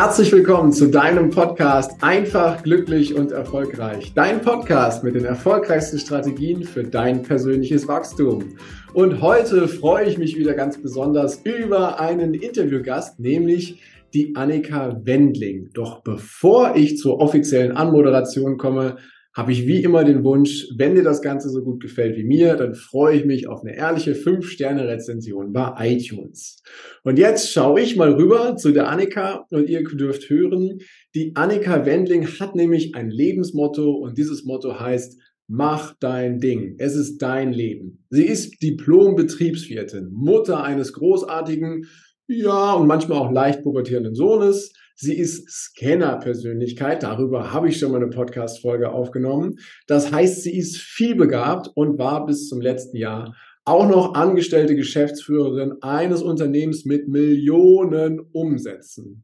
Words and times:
Herzlich 0.00 0.30
willkommen 0.30 0.70
zu 0.70 0.86
deinem 0.86 1.30
Podcast 1.30 2.04
Einfach, 2.04 2.62
glücklich 2.62 3.16
und 3.16 3.32
erfolgreich. 3.32 4.12
Dein 4.14 4.40
Podcast 4.40 5.02
mit 5.02 5.16
den 5.16 5.24
erfolgreichsten 5.24 5.98
Strategien 5.98 6.62
für 6.62 6.84
dein 6.84 7.24
persönliches 7.24 7.88
Wachstum. 7.88 8.54
Und 8.92 9.20
heute 9.20 9.66
freue 9.66 10.06
ich 10.06 10.16
mich 10.16 10.38
wieder 10.38 10.54
ganz 10.54 10.80
besonders 10.80 11.40
über 11.42 11.98
einen 11.98 12.34
Interviewgast, 12.34 13.18
nämlich 13.18 13.82
die 14.14 14.36
Annika 14.36 15.00
Wendling. 15.02 15.70
Doch 15.74 16.04
bevor 16.04 16.76
ich 16.76 16.96
zur 16.96 17.20
offiziellen 17.20 17.72
Anmoderation 17.72 18.56
komme, 18.56 18.98
habe 19.38 19.52
ich 19.52 19.68
wie 19.68 19.84
immer 19.84 20.02
den 20.02 20.24
Wunsch, 20.24 20.66
wenn 20.76 20.96
dir 20.96 21.04
das 21.04 21.22
Ganze 21.22 21.48
so 21.48 21.62
gut 21.62 21.80
gefällt 21.80 22.16
wie 22.16 22.24
mir, 22.24 22.56
dann 22.56 22.74
freue 22.74 23.16
ich 23.18 23.24
mich 23.24 23.46
auf 23.46 23.62
eine 23.62 23.76
ehrliche 23.76 24.14
5-Sterne-Rezension 24.14 25.52
bei 25.52 25.74
iTunes. 25.78 26.60
Und 27.04 27.20
jetzt 27.20 27.52
schaue 27.52 27.80
ich 27.80 27.94
mal 27.94 28.14
rüber 28.14 28.56
zu 28.56 28.72
der 28.72 28.88
Annika 28.88 29.46
und 29.50 29.70
ihr 29.70 29.84
dürft 29.84 30.28
hören, 30.28 30.80
die 31.14 31.36
Annika 31.36 31.86
Wendling 31.86 32.26
hat 32.26 32.56
nämlich 32.56 32.96
ein 32.96 33.10
Lebensmotto 33.10 33.92
und 33.92 34.18
dieses 34.18 34.44
Motto 34.44 34.80
heißt, 34.80 35.22
Mach 35.50 35.94
dein 35.98 36.40
Ding. 36.40 36.74
Es 36.76 36.94
ist 36.94 37.22
dein 37.22 37.54
Leben. 37.54 38.04
Sie 38.10 38.26
ist 38.26 38.60
Diplom-Betriebswirtin, 38.60 40.10
Mutter 40.12 40.62
eines 40.62 40.92
großartigen, 40.92 41.86
ja, 42.26 42.74
und 42.74 42.86
manchmal 42.86 43.18
auch 43.18 43.32
leicht 43.32 43.62
pubertierenden 43.62 44.14
Sohnes. 44.14 44.74
Sie 45.00 45.16
ist 45.16 45.48
Scanner-Persönlichkeit. 45.48 47.04
Darüber 47.04 47.52
habe 47.52 47.68
ich 47.68 47.78
schon 47.78 47.92
mal 47.92 48.02
eine 48.02 48.10
Podcast-Folge 48.10 48.90
aufgenommen. 48.90 49.60
Das 49.86 50.10
heißt, 50.10 50.42
sie 50.42 50.58
ist 50.58 50.76
vielbegabt 50.78 51.70
und 51.76 52.00
war 52.00 52.26
bis 52.26 52.48
zum 52.48 52.60
letzten 52.60 52.96
Jahr 52.96 53.36
auch 53.64 53.88
noch 53.88 54.14
angestellte 54.14 54.74
Geschäftsführerin 54.74 55.74
eines 55.82 56.20
Unternehmens 56.20 56.84
mit 56.84 57.06
Millionen 57.06 58.18
Umsätzen. 58.32 59.22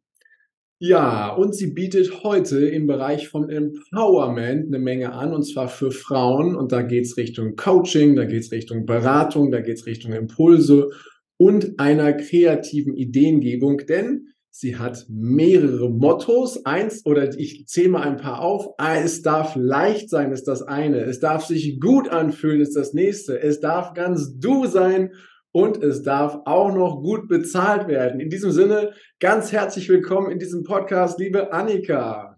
Ja, 0.79 1.35
und 1.35 1.57
sie 1.57 1.73
bietet 1.73 2.23
heute 2.23 2.69
im 2.69 2.87
Bereich 2.87 3.27
von 3.27 3.51
Empowerment 3.51 4.69
eine 4.69 4.79
Menge 4.79 5.13
an, 5.13 5.35
und 5.35 5.43
zwar 5.43 5.67
für 5.67 5.91
Frauen. 5.91 6.55
Und 6.55 6.71
da 6.71 6.83
geht 6.83 7.07
es 7.07 7.17
Richtung 7.17 7.57
Coaching, 7.57 8.15
da 8.15 8.27
geht 8.27 8.43
es 8.43 8.53
Richtung 8.53 8.87
Beratung, 8.87 9.51
da 9.51 9.61
geht 9.61 9.79
es 9.79 9.87
Richtung 9.87 10.13
Impulse 10.13 10.91
und 11.37 11.81
einer 11.81 12.13
kreativen 12.13 12.95
Ideengebung. 12.95 13.79
Denn 13.89 14.29
Sie 14.57 14.79
hat 14.79 15.07
mehrere 15.09 15.91
Mottos. 15.91 16.65
Eins, 16.65 17.05
oder 17.05 17.37
ich 17.37 17.67
zähle 17.67 17.89
mal 17.89 18.03
ein 18.03 18.19
paar 18.19 18.39
auf. 18.39 18.69
Ah, 18.79 18.95
es 18.95 19.21
darf 19.21 19.57
leicht 19.57 20.09
sein, 20.09 20.31
ist 20.31 20.47
das 20.47 20.63
eine. 20.63 20.99
Es 20.99 21.19
darf 21.19 21.45
sich 21.45 21.81
gut 21.81 22.09
anfühlen, 22.09 22.61
ist 22.61 22.77
das 22.77 22.95
nächste. 22.95 23.43
Es 23.43 23.59
darf 23.59 23.95
ganz 23.95 24.39
du 24.39 24.67
sein 24.67 25.11
und 25.51 25.83
es 25.83 26.05
darf 26.05 26.39
auch 26.45 26.73
noch 26.73 27.03
gut 27.03 27.27
bezahlt 27.27 27.89
werden. 27.89 28.21
In 28.21 28.31
diesem 28.31 28.53
Sinne, 28.53 28.93
ganz 29.19 29.51
herzlich 29.51 29.89
willkommen 29.89 30.31
in 30.31 30.39
diesem 30.39 30.63
Podcast, 30.63 31.19
liebe 31.19 31.53
Annika. 31.53 32.37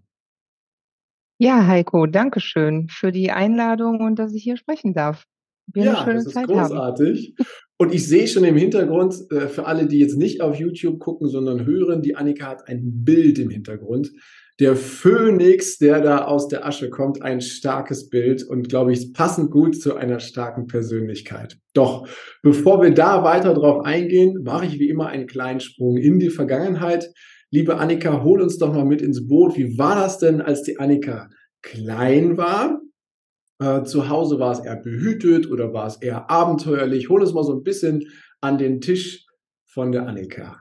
Ja, 1.39 1.67
Heiko, 1.67 2.07
danke 2.07 2.41
schön 2.41 2.89
für 2.89 3.13
die 3.13 3.31
Einladung 3.31 4.01
und 4.01 4.19
dass 4.19 4.33
ich 4.33 4.43
hier 4.43 4.57
sprechen 4.57 4.95
darf. 4.95 5.27
Wir 5.67 5.85
ja, 5.85 6.05
das 6.07 6.25
ist 6.25 6.35
großartig. 6.35 7.35
Haben. 7.39 7.47
Und 7.79 7.95
ich 7.95 8.07
sehe 8.09 8.27
schon 8.27 8.45
im 8.45 8.57
Hintergrund, 8.57 9.15
äh, 9.31 9.49
für 9.49 9.67
alle, 9.67 9.87
die 9.87 9.99
jetzt 9.99 10.17
nicht 10.17 10.41
auf 10.41 10.57
YouTube 10.57 10.99
gucken, 10.99 11.29
sondern 11.29 11.67
hören, 11.67 12.03
die 12.03 12.17
Annika 12.17 12.47
hat 12.47 12.69
ein 12.69 13.05
Bild 13.05 13.39
im 13.39 13.51
Hintergrund. 13.51 14.13
Der 14.59 14.75
Phönix, 14.75 15.77
der 15.77 16.01
da 16.01 16.25
aus 16.25 16.49
der 16.49 16.65
Asche 16.65 16.89
kommt, 16.89 17.21
ein 17.21 17.43
starkes 17.43 18.09
Bild 18.09 18.43
und 18.43 18.71
glaube 18.71 18.95
ich 18.95 19.13
passend 19.13 19.51
gut 19.51 19.79
zu 19.79 19.97
einer 19.97 20.19
starken 20.19 20.67
Persönlichkeit. 20.67 21.59
Doch 21.75 22.09
bevor 22.43 22.83
wir 22.83 22.95
da 22.95 23.23
weiter 23.23 23.53
drauf 23.53 23.85
eingehen, 23.85 24.43
mache 24.43 24.65
ich 24.65 24.79
wie 24.79 24.89
immer 24.89 25.09
einen 25.09 25.27
kleinen 25.27 25.61
Sprung 25.61 25.99
in 25.99 26.19
die 26.19 26.31
Vergangenheit. 26.31 27.11
Liebe 27.51 27.77
Annika, 27.77 28.23
hol 28.23 28.41
uns 28.41 28.57
doch 28.57 28.73
mal 28.73 28.87
mit 28.87 29.03
ins 29.03 29.29
Boot. 29.29 29.59
Wie 29.59 29.77
war 29.77 29.95
das 29.95 30.19
denn, 30.19 30.41
als 30.41 30.63
die 30.63 30.79
Annika 30.79 31.29
klein 31.61 32.39
war? 32.39 32.81
Äh, 33.59 33.85
zu 33.85 34.09
Hause 34.09 34.39
war 34.39 34.53
es 34.53 34.61
eher 34.61 34.77
behütet 34.77 35.51
oder 35.51 35.73
war 35.73 35.87
es 35.87 35.97
eher 35.97 36.31
abenteuerlich? 36.31 37.09
Hol 37.09 37.23
uns 37.23 37.33
mal 37.33 37.45
so 37.45 37.55
ein 37.55 37.63
bisschen 37.63 38.11
an 38.41 38.59
den 38.59 38.81
Tisch 38.81 39.27
von 39.65 39.93
der 39.93 40.07
Annika. 40.07 40.61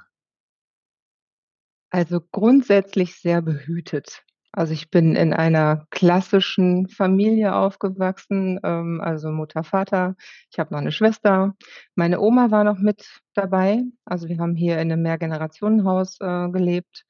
Also 1.90 2.20
grundsätzlich 2.32 3.16
sehr 3.16 3.42
behütet. 3.42 4.24
Also 4.52 4.72
ich 4.72 4.90
bin 4.90 5.18
in 5.18 5.34
einer 5.34 5.86
klassischen 5.90 6.88
Familie 6.88 7.54
aufgewachsen, 7.56 8.58
ähm, 8.64 9.02
also 9.02 9.30
Mutter, 9.30 9.66
Vater. 9.66 10.16
Ich 10.50 10.60
habe 10.60 10.74
noch 10.74 10.80
eine 10.80 10.94
Schwester. 10.94 11.56
Meine 11.96 12.22
Oma 12.22 12.52
war 12.52 12.64
noch 12.64 12.80
mit 12.80 13.20
dabei. 13.34 13.84
Also 14.06 14.30
wir 14.30 14.38
haben 14.38 14.56
hier 14.56 14.76
in 14.76 14.94
einem 14.94 15.02
Mehrgenerationenhaus 15.02 16.18
äh, 16.22 16.50
gelebt 16.50 17.04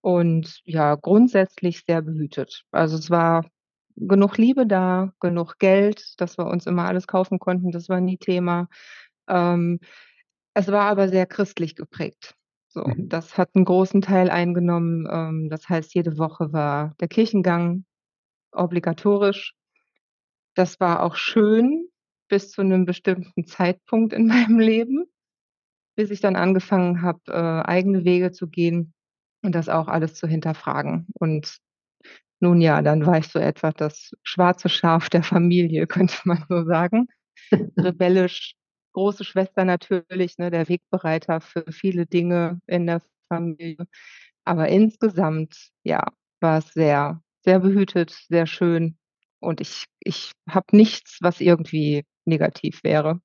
und 0.00 0.60
ja, 0.64 0.96
grundsätzlich 0.96 1.84
sehr 1.86 2.02
behütet. 2.02 2.64
Also 2.72 2.96
es 2.96 3.08
war 3.08 3.44
genug 4.00 4.36
Liebe 4.38 4.66
da, 4.66 5.12
genug 5.20 5.58
Geld, 5.58 6.20
dass 6.20 6.38
wir 6.38 6.46
uns 6.46 6.66
immer 6.66 6.86
alles 6.86 7.06
kaufen 7.06 7.38
konnten, 7.38 7.70
das 7.70 7.88
war 7.88 8.00
nie 8.00 8.18
Thema. 8.18 8.68
Ähm, 9.28 9.80
es 10.54 10.68
war 10.68 10.84
aber 10.84 11.08
sehr 11.08 11.26
christlich 11.26 11.76
geprägt. 11.76 12.34
So, 12.68 12.84
mhm. 12.84 13.08
das 13.08 13.36
hat 13.36 13.50
einen 13.54 13.64
großen 13.64 14.00
Teil 14.00 14.30
eingenommen. 14.30 15.06
Ähm, 15.10 15.48
das 15.50 15.68
heißt, 15.68 15.94
jede 15.94 16.18
Woche 16.18 16.52
war 16.52 16.94
der 17.00 17.08
Kirchengang 17.08 17.84
obligatorisch. 18.52 19.54
Das 20.54 20.80
war 20.80 21.02
auch 21.02 21.16
schön 21.16 21.88
bis 22.28 22.50
zu 22.50 22.60
einem 22.60 22.84
bestimmten 22.84 23.44
Zeitpunkt 23.44 24.12
in 24.12 24.26
meinem 24.28 24.58
Leben, 24.58 25.04
bis 25.96 26.10
ich 26.10 26.20
dann 26.20 26.36
angefangen 26.36 27.02
habe, 27.02 27.20
äh, 27.28 27.68
eigene 27.68 28.04
Wege 28.04 28.30
zu 28.32 28.48
gehen 28.48 28.94
und 29.42 29.54
das 29.54 29.68
auch 29.68 29.88
alles 29.88 30.14
zu 30.14 30.26
hinterfragen. 30.26 31.06
Und 31.14 31.58
nun 32.40 32.60
ja, 32.60 32.82
dann 32.82 33.06
war 33.06 33.18
ich 33.18 33.28
so 33.28 33.38
etwa 33.38 33.72
das 33.72 34.12
schwarze 34.22 34.68
Schaf 34.68 35.10
der 35.10 35.22
Familie, 35.22 35.86
könnte 35.88 36.16
man 36.24 36.44
so 36.48 36.64
sagen. 36.64 37.06
Rebellisch, 37.76 38.54
große 38.94 39.24
Schwester 39.24 39.64
natürlich, 39.64 40.38
ne, 40.38 40.50
der 40.50 40.68
Wegbereiter 40.68 41.40
für 41.40 41.64
viele 41.72 42.06
Dinge 42.06 42.60
in 42.66 42.86
der 42.86 43.02
Familie. 43.28 43.86
Aber 44.44 44.68
insgesamt, 44.68 45.70
ja, 45.84 46.04
war 46.40 46.58
es 46.58 46.68
sehr, 46.74 47.22
sehr 47.44 47.60
behütet, 47.60 48.10
sehr 48.28 48.46
schön. 48.46 48.98
Und 49.40 49.60
ich, 49.60 49.84
ich 50.00 50.32
habe 50.48 50.76
nichts, 50.76 51.18
was 51.22 51.40
irgendwie 51.40 52.04
negativ 52.26 52.82
wäre. 52.84 53.20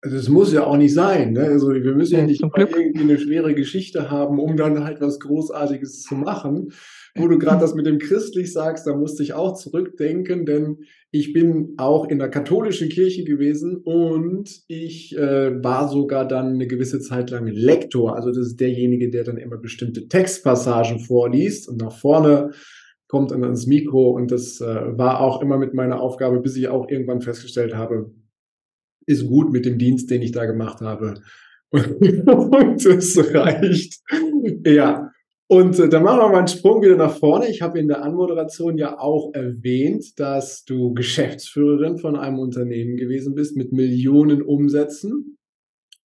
Also 0.00 0.16
es 0.16 0.28
muss 0.28 0.52
ja 0.52 0.64
auch 0.64 0.76
nicht 0.76 0.94
sein. 0.94 1.32
Ne? 1.32 1.40
Also 1.40 1.70
wir 1.70 1.94
müssen 1.94 2.14
ja, 2.14 2.20
ja 2.20 2.26
nicht 2.26 2.40
irgendwie 2.40 3.00
eine 3.00 3.18
schwere 3.18 3.54
Geschichte 3.54 4.10
haben, 4.10 4.38
um 4.38 4.56
dann 4.56 4.84
halt 4.84 5.00
was 5.00 5.18
Großartiges 5.18 6.02
zu 6.02 6.14
machen. 6.14 6.72
Wo 7.16 7.26
du 7.26 7.36
gerade 7.36 7.60
das 7.60 7.74
mit 7.74 7.86
dem 7.86 7.98
christlich 7.98 8.52
sagst, 8.52 8.86
da 8.86 8.94
musste 8.94 9.24
ich 9.24 9.32
auch 9.32 9.54
zurückdenken, 9.54 10.46
denn 10.46 10.84
ich 11.10 11.32
bin 11.32 11.74
auch 11.76 12.08
in 12.08 12.20
der 12.20 12.28
katholischen 12.28 12.88
Kirche 12.90 13.24
gewesen 13.24 13.78
und 13.78 14.48
ich 14.68 15.16
äh, 15.16 15.62
war 15.64 15.88
sogar 15.88 16.28
dann 16.28 16.54
eine 16.54 16.68
gewisse 16.68 17.00
Zeit 17.00 17.30
lang 17.30 17.46
Lektor. 17.48 18.14
Also 18.14 18.28
das 18.28 18.46
ist 18.46 18.60
derjenige, 18.60 19.10
der 19.10 19.24
dann 19.24 19.36
immer 19.36 19.56
bestimmte 19.56 20.06
Textpassagen 20.06 21.00
vorliest 21.00 21.68
und 21.68 21.80
nach 21.80 21.92
vorne 21.92 22.50
kommt 23.08 23.30
dann 23.30 23.42
ans 23.42 23.66
Mikro 23.66 24.10
und 24.10 24.30
das 24.30 24.60
äh, 24.60 24.64
war 24.98 25.20
auch 25.20 25.42
immer 25.42 25.58
mit 25.58 25.74
meiner 25.74 26.00
Aufgabe, 26.00 26.40
bis 26.40 26.56
ich 26.56 26.68
auch 26.68 26.88
irgendwann 26.88 27.22
festgestellt 27.22 27.74
habe, 27.74 28.12
ist 29.08 29.26
gut 29.26 29.52
mit 29.52 29.64
dem 29.64 29.78
Dienst, 29.78 30.10
den 30.10 30.22
ich 30.22 30.32
da 30.32 30.44
gemacht 30.44 30.80
habe. 30.80 31.14
Und 31.72 32.84
das 32.84 33.34
reicht. 33.34 34.00
Ja. 34.64 35.10
Und 35.50 35.78
äh, 35.78 35.88
dann 35.88 36.02
machen 36.02 36.20
wir 36.20 36.28
mal 36.28 36.38
einen 36.38 36.48
Sprung 36.48 36.82
wieder 36.82 36.96
nach 36.96 37.16
vorne. 37.16 37.48
Ich 37.48 37.62
habe 37.62 37.78
in 37.78 37.88
der 37.88 38.02
Anmoderation 38.02 38.76
ja 38.76 38.98
auch 38.98 39.32
erwähnt, 39.32 40.20
dass 40.20 40.64
du 40.64 40.92
Geschäftsführerin 40.92 41.96
von 41.96 42.16
einem 42.16 42.38
Unternehmen 42.38 42.96
gewesen 42.96 43.34
bist 43.34 43.56
mit 43.56 43.72
Millionen 43.72 44.42
Umsätzen. 44.42 45.38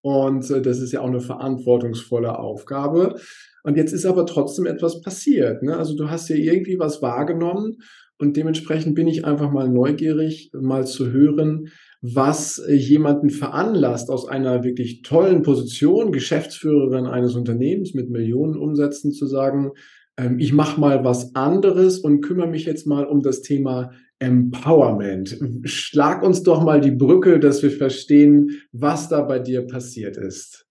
Und 0.01 0.49
äh, 0.51 0.63
das 0.63 0.79
ist 0.79 0.93
ja 0.93 1.01
auch 1.01 1.09
eine 1.09 1.21
verantwortungsvolle 1.21 2.39
Aufgabe. 2.39 3.17
Und 3.65 3.77
jetzt 3.77 3.93
ist 3.93 4.07
aber 4.07 4.27
trotzdem 4.27 4.67
etwas 4.67 5.01
passiert. 5.01 5.63
Ne? 5.65 5.77
Also 5.77 5.97
du 5.97 6.09
hast 6.09 6.29
ja 6.29 6.37
irgendwie 6.37 6.79
was 6.79 7.03
wahrgenommen 7.03 7.79
und 8.19 8.37
dementsprechend 8.37 8.95
bin 8.95 9.09
ich 9.09 9.25
einfach 9.25 9.51
mal 9.51 9.69
neugierig, 9.69 10.53
mal 10.55 10.87
zu 10.87 11.11
hören, 11.11 11.71
was 12.03 12.59
äh, 12.59 12.75
jemanden 12.75 13.31
veranlasst, 13.31 14.11
aus 14.11 14.29
einer 14.29 14.65
wirklich 14.65 15.03
tollen 15.03 15.43
Position, 15.43 16.13
Geschäftsführerin 16.13 17.07
eines 17.07 17.35
Unternehmens 17.37 17.95
mit 17.95 18.11
Millionen 18.11 18.57
Umsätzen 18.57 19.13
zu 19.13 19.27
sagen, 19.27 19.71
ähm, 20.19 20.39
ich 20.39 20.53
mache 20.53 20.81
mal 20.81 21.05
was 21.05 21.35
anderes 21.37 22.01
und 22.01 22.21
kümmere 22.21 22.49
mich 22.49 22.67
jetzt 22.67 22.87
mal 22.87 23.07
um 23.07 23.23
das 23.23 23.41
Thema 23.41 23.93
Empowerment. 24.19 25.39
Schlag 25.65 26.23
uns 26.23 26.43
doch 26.43 26.63
mal 26.63 26.81
die 26.81 26.91
Brücke, 26.91 27.39
dass 27.39 27.63
wir 27.63 27.71
verstehen, 27.71 28.51
was 28.73 29.09
da 29.09 29.23
bei 29.23 29.39
dir 29.39 29.67
passiert 29.67 30.17
ist. 30.17 30.67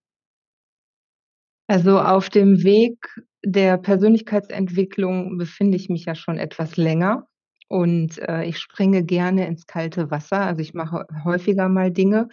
Also 1.67 1.99
auf 1.99 2.29
dem 2.29 2.63
Weg 2.63 2.97
der 3.43 3.77
Persönlichkeitsentwicklung 3.77 5.37
befinde 5.37 5.77
ich 5.77 5.89
mich 5.89 6.05
ja 6.05 6.15
schon 6.15 6.37
etwas 6.37 6.75
länger. 6.75 7.27
Und 7.71 8.19
äh, 8.27 8.43
ich 8.43 8.57
springe 8.59 9.01
gerne 9.05 9.47
ins 9.47 9.65
kalte 9.65 10.11
Wasser. 10.11 10.41
Also 10.41 10.61
ich 10.61 10.73
mache 10.73 11.07
häufiger 11.23 11.69
mal 11.69 11.89
Dinge, 11.89 12.27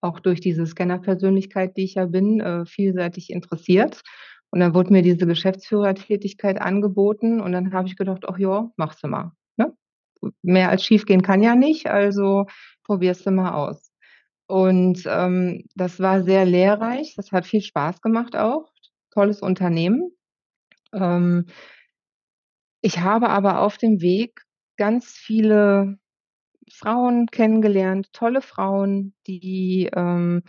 auch 0.00 0.20
durch 0.20 0.40
diese 0.40 0.66
Scanner-Persönlichkeit, 0.66 1.76
die 1.76 1.82
ich 1.84 1.94
ja 1.94 2.06
bin, 2.06 2.40
äh, 2.40 2.64
vielseitig 2.64 3.30
interessiert. 3.30 4.02
Und 4.50 4.60
dann 4.60 4.72
wurde 4.74 4.92
mir 4.92 5.02
diese 5.02 5.26
Geschäftsführertätigkeit 5.26 6.60
angeboten 6.60 7.40
und 7.40 7.50
dann 7.50 7.72
habe 7.72 7.88
ich 7.88 7.96
gedacht: 7.96 8.22
„Ach 8.28 8.38
ja, 8.38 8.70
machst 8.76 9.02
du 9.02 9.08
mal“, 9.08 9.32
ne? 9.56 9.72
Mehr 10.42 10.70
als 10.70 10.84
schiefgehen 10.84 11.22
kann 11.22 11.42
ja 11.42 11.56
nicht, 11.56 11.88
also 11.88 12.46
probierst 12.84 13.26
du 13.26 13.32
mal 13.32 13.52
aus. 13.54 13.90
Und, 14.48 15.04
ähm, 15.08 15.64
das 15.76 16.00
war 16.00 16.22
sehr 16.24 16.44
lehrreich. 16.46 17.14
Das 17.16 17.32
hat 17.32 17.46
viel 17.46 17.62
Spaß 17.62 18.00
gemacht 18.02 18.36
auch. 18.36 18.72
Tolles 19.12 19.42
Unternehmen. 19.42 20.12
Ähm 20.94 21.46
ich 22.86 23.00
habe 23.00 23.30
aber 23.30 23.60
auf 23.60 23.78
dem 23.78 24.02
Weg 24.02 24.43
ganz 24.76 25.06
viele 25.08 25.98
Frauen 26.72 27.26
kennengelernt, 27.28 28.12
tolle 28.12 28.42
Frauen, 28.42 29.14
die, 29.26 29.90
ähm 29.94 30.42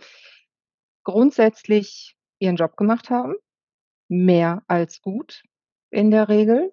grundsätzlich 1.04 2.16
ihren 2.38 2.56
Job 2.56 2.76
gemacht 2.76 3.10
haben, 3.10 3.34
mehr 4.08 4.62
als 4.66 5.00
gut 5.02 5.42
in 5.90 6.10
der 6.10 6.28
Regel, 6.28 6.72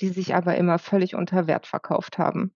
die 0.00 0.08
sich 0.08 0.34
aber 0.34 0.56
immer 0.56 0.78
völlig 0.78 1.14
unter 1.14 1.46
Wert 1.46 1.66
verkauft 1.66 2.18
haben. 2.18 2.54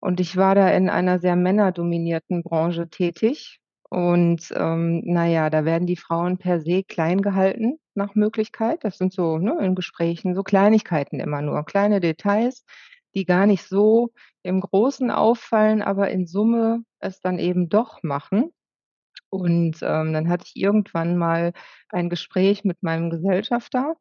Und 0.00 0.20
ich 0.20 0.36
war 0.36 0.54
da 0.54 0.70
in 0.70 0.90
einer 0.90 1.18
sehr 1.18 1.36
männerdominierten 1.36 2.42
Branche 2.42 2.88
tätig 2.90 3.60
und, 3.90 4.52
ähm, 4.56 5.02
na 5.04 5.26
ja, 5.26 5.50
da 5.50 5.64
werden 5.64 5.86
die 5.86 5.96
Frauen 5.96 6.38
per 6.38 6.60
se 6.60 6.84
klein 6.84 7.22
gehalten 7.22 7.78
nach 7.94 8.14
Möglichkeit. 8.14 8.84
Das 8.84 8.98
sind 8.98 9.12
so, 9.12 9.38
ne, 9.38 9.56
in 9.62 9.74
Gesprächen 9.74 10.34
so 10.34 10.42
Kleinigkeiten 10.42 11.20
immer 11.20 11.42
nur, 11.42 11.64
kleine 11.64 12.00
Details, 12.00 12.64
die 13.14 13.24
gar 13.26 13.46
nicht 13.46 13.64
so 13.68 14.10
im 14.42 14.60
Großen 14.60 15.10
auffallen, 15.10 15.82
aber 15.82 16.10
in 16.10 16.26
Summe 16.26 16.84
es 17.00 17.20
dann 17.20 17.38
eben 17.38 17.68
doch 17.68 18.02
machen. 18.02 18.52
Und, 19.30 19.78
ähm, 19.82 20.12
dann 20.14 20.28
hatte 20.30 20.46
ich 20.46 20.56
irgendwann 20.62 21.16
mal 21.18 21.52
ein 21.90 22.10
Gespräch 22.10 22.64
mit 22.64 22.82
meinem 22.82 23.10
Gesellschafter 23.10 23.96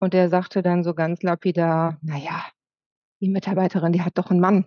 und 0.00 0.14
der 0.14 0.28
sagte 0.30 0.62
dann 0.62 0.84
so 0.84 0.94
ganz 0.94 1.22
lapidar: 1.22 1.98
„Na 2.02 2.18
ja, 2.18 2.44
die 3.22 3.30
Mitarbeiterin, 3.30 3.92
die 3.94 4.02
hat 4.02 4.18
doch 4.18 4.30
'n 4.32 4.40
Mann. 4.40 4.66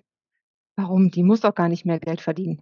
Warum? 0.78 1.12
Die 1.12 1.24
muss 1.24 1.42
doch 1.42 1.56
gar 1.56 1.70
nicht 1.70 1.86
mehr 1.86 2.00
Geld 2.02 2.22
verdienen.“ 2.22 2.62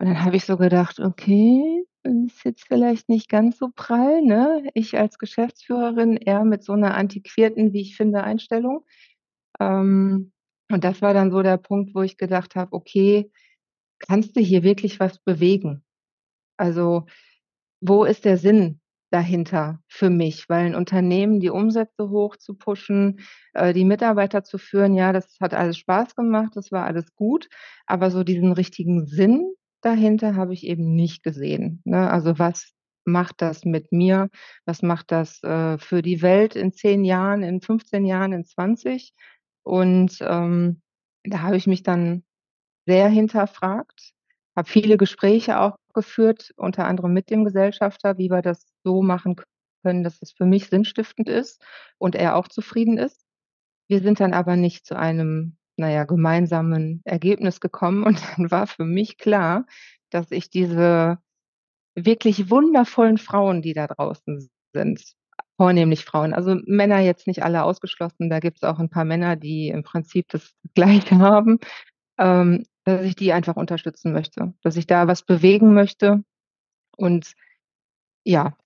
Und 0.00 0.06
dann 0.08 0.24
habe 0.24 0.36
ich 0.36 0.44
so 0.46 0.56
gedacht: 0.58 1.00
„Okay, 1.00 1.84
ist 2.04 2.44
jetzt 2.44 2.66
vielleicht 2.68 3.08
nicht 3.10 3.28
ganz 3.30 3.58
so 3.58 3.68
prall, 3.74 4.22
ne? 4.22 4.64
Ich 4.74 4.98
als 4.98 5.18
Geschäftsführerin 5.18 6.16
eher 6.18 6.44
mit 6.44 6.64
so 6.64 6.74
'ner 6.76 6.94
antiquierten, 6.96 7.72
wie 7.74 7.82
ich 7.82 7.96
finde, 7.96 8.24
Einstellung.“ 8.24 8.84
Ähm, 9.60 10.32
und 10.70 10.84
das 10.84 11.02
war 11.02 11.14
dann 11.14 11.30
so 11.30 11.42
der 11.42 11.56
Punkt, 11.58 11.94
wo 11.94 12.02
ich 12.02 12.16
gedacht 12.18 12.56
habe: 12.56 12.72
„Okay, 12.74 13.30
kannst 14.00 14.36
du 14.36 14.40
hier 14.40 14.62
wirklich 14.64 15.00
was 15.00 15.18
bewegen?“ 15.20 15.84
Also, 16.58 17.06
wo 17.82 18.04
ist 18.04 18.24
der 18.26 18.38
Sinn 18.38 18.80
dahinter 19.12 19.80
für 19.88 20.10
mich? 20.10 20.48
Weil 20.50 20.66
'n 20.68 20.76
Unternehmen 20.76 21.40
die 21.40 21.50
Umsätze 21.50 22.10
hoch 22.10 22.36
zu 22.36 22.54
pushen, 22.56 23.20
äh, 23.54 23.72
die 23.74 23.84
Mitarbeiter 23.86 24.44
zu 24.44 24.58
führen, 24.58 24.94
ja, 24.94 25.12
das 25.12 25.36
hat 25.40 25.54
alles 25.54 25.78
Spaß 25.78 26.14
gemacht, 26.16 26.52
das 26.56 26.72
war 26.72 26.86
alles 26.86 27.14
gut, 27.16 27.48
aber 27.86 28.10
so 28.12 28.24
diesen 28.24 28.52
richtigen 28.52 29.06
Sinn 29.06 29.54
dahinter 29.82 30.36
habe 30.36 30.54
ich 30.54 30.64
eben 30.66 30.94
nicht 30.96 31.22
gesehen, 31.24 31.82
ne? 31.84 32.10
Also, 32.10 32.38
was 32.38 32.72
macht 33.06 33.42
das 33.42 33.64
mit 33.66 33.92
mir? 33.92 34.30
Was 34.66 34.82
macht 34.82 35.12
das, 35.12 35.42
äh, 35.44 35.78
für 35.78 36.02
die 36.02 36.22
Welt 36.22 36.56
in 36.56 36.72
10 36.72 37.04
Jahren, 37.04 37.42
in 37.44 37.60
15 37.62 38.04
Jahren, 38.06 38.32
in 38.32 38.44
20? 38.44 39.12
Und, 39.68 40.16
ähm, 40.22 40.80
da 41.24 41.42
habe 41.42 41.58
ich 41.58 41.66
mich 41.66 41.82
dann 41.82 42.24
sehr 42.86 43.06
hinterfragt, 43.08 44.14
habe 44.56 44.66
viele 44.66 44.96
Gespräche 44.96 45.60
auch 45.60 45.76
geführt, 45.92 46.54
unter 46.56 46.86
anderem 46.86 47.12
mit 47.12 47.28
dem 47.28 47.44
Gesellschafter, 47.44 48.16
wie 48.16 48.30
wir 48.30 48.40
das 48.40 48.64
so 48.82 49.02
machen 49.02 49.36
können, 49.82 50.04
dass 50.04 50.22
es 50.22 50.32
für 50.32 50.46
mich 50.46 50.70
sinnstiftend 50.70 51.28
ist 51.28 51.62
und 51.98 52.14
er 52.14 52.36
auch 52.36 52.48
zufrieden 52.48 52.96
ist. 52.96 53.26
Wir 53.88 54.00
sind 54.00 54.20
dann 54.20 54.32
aber 54.32 54.56
nicht 54.56 54.86
zu 54.86 54.96
einem, 54.96 55.58
na 55.76 55.90
ja, 55.90 56.04
gemeinsamen 56.04 57.02
Ergebnis 57.04 57.60
gekommen 57.60 58.04
und 58.04 58.22
dann 58.38 58.50
war 58.50 58.66
für 58.66 58.86
mich 58.86 59.18
klar, 59.18 59.66
dass 60.08 60.30
ich 60.30 60.48
diese 60.48 61.18
wirklich 61.94 62.48
wundervollen 62.48 63.18
Frauen, 63.18 63.60
die 63.60 63.74
da 63.74 63.86
draußen 63.86 64.48
sind 64.72 65.12
vornehmlich 65.58 66.06
Frauen, 66.06 66.34
also 66.34 66.56
Männer 66.66 67.00
jetzt 67.00 67.28
nicht 67.28 67.44
alle 67.44 67.64
ausgeschlossen, 67.64 68.30
da 68.30 68.40
gibt's 68.40 68.64
auch 68.64 68.80
'n 68.80 68.90
paar 68.90 69.04
Männer, 69.06 69.36
die 69.36 69.68
im 69.70 69.84
Prinzip 69.84 70.28
das 70.30 70.54
Gleiche 70.76 71.18
haben, 71.20 71.60
ähm, 72.18 72.64
dass 72.84 73.02
ich 73.04 73.16
die 73.16 73.32
einfach 73.34 73.56
unterstützen 73.56 74.12
möchte, 74.14 74.54
dass 74.62 74.76
ich 74.76 74.86
da 74.88 75.08
was 75.08 75.24
bewegen 75.24 75.74
möchte. 75.74 76.24
Und 76.98 77.34
ja, 78.24 78.56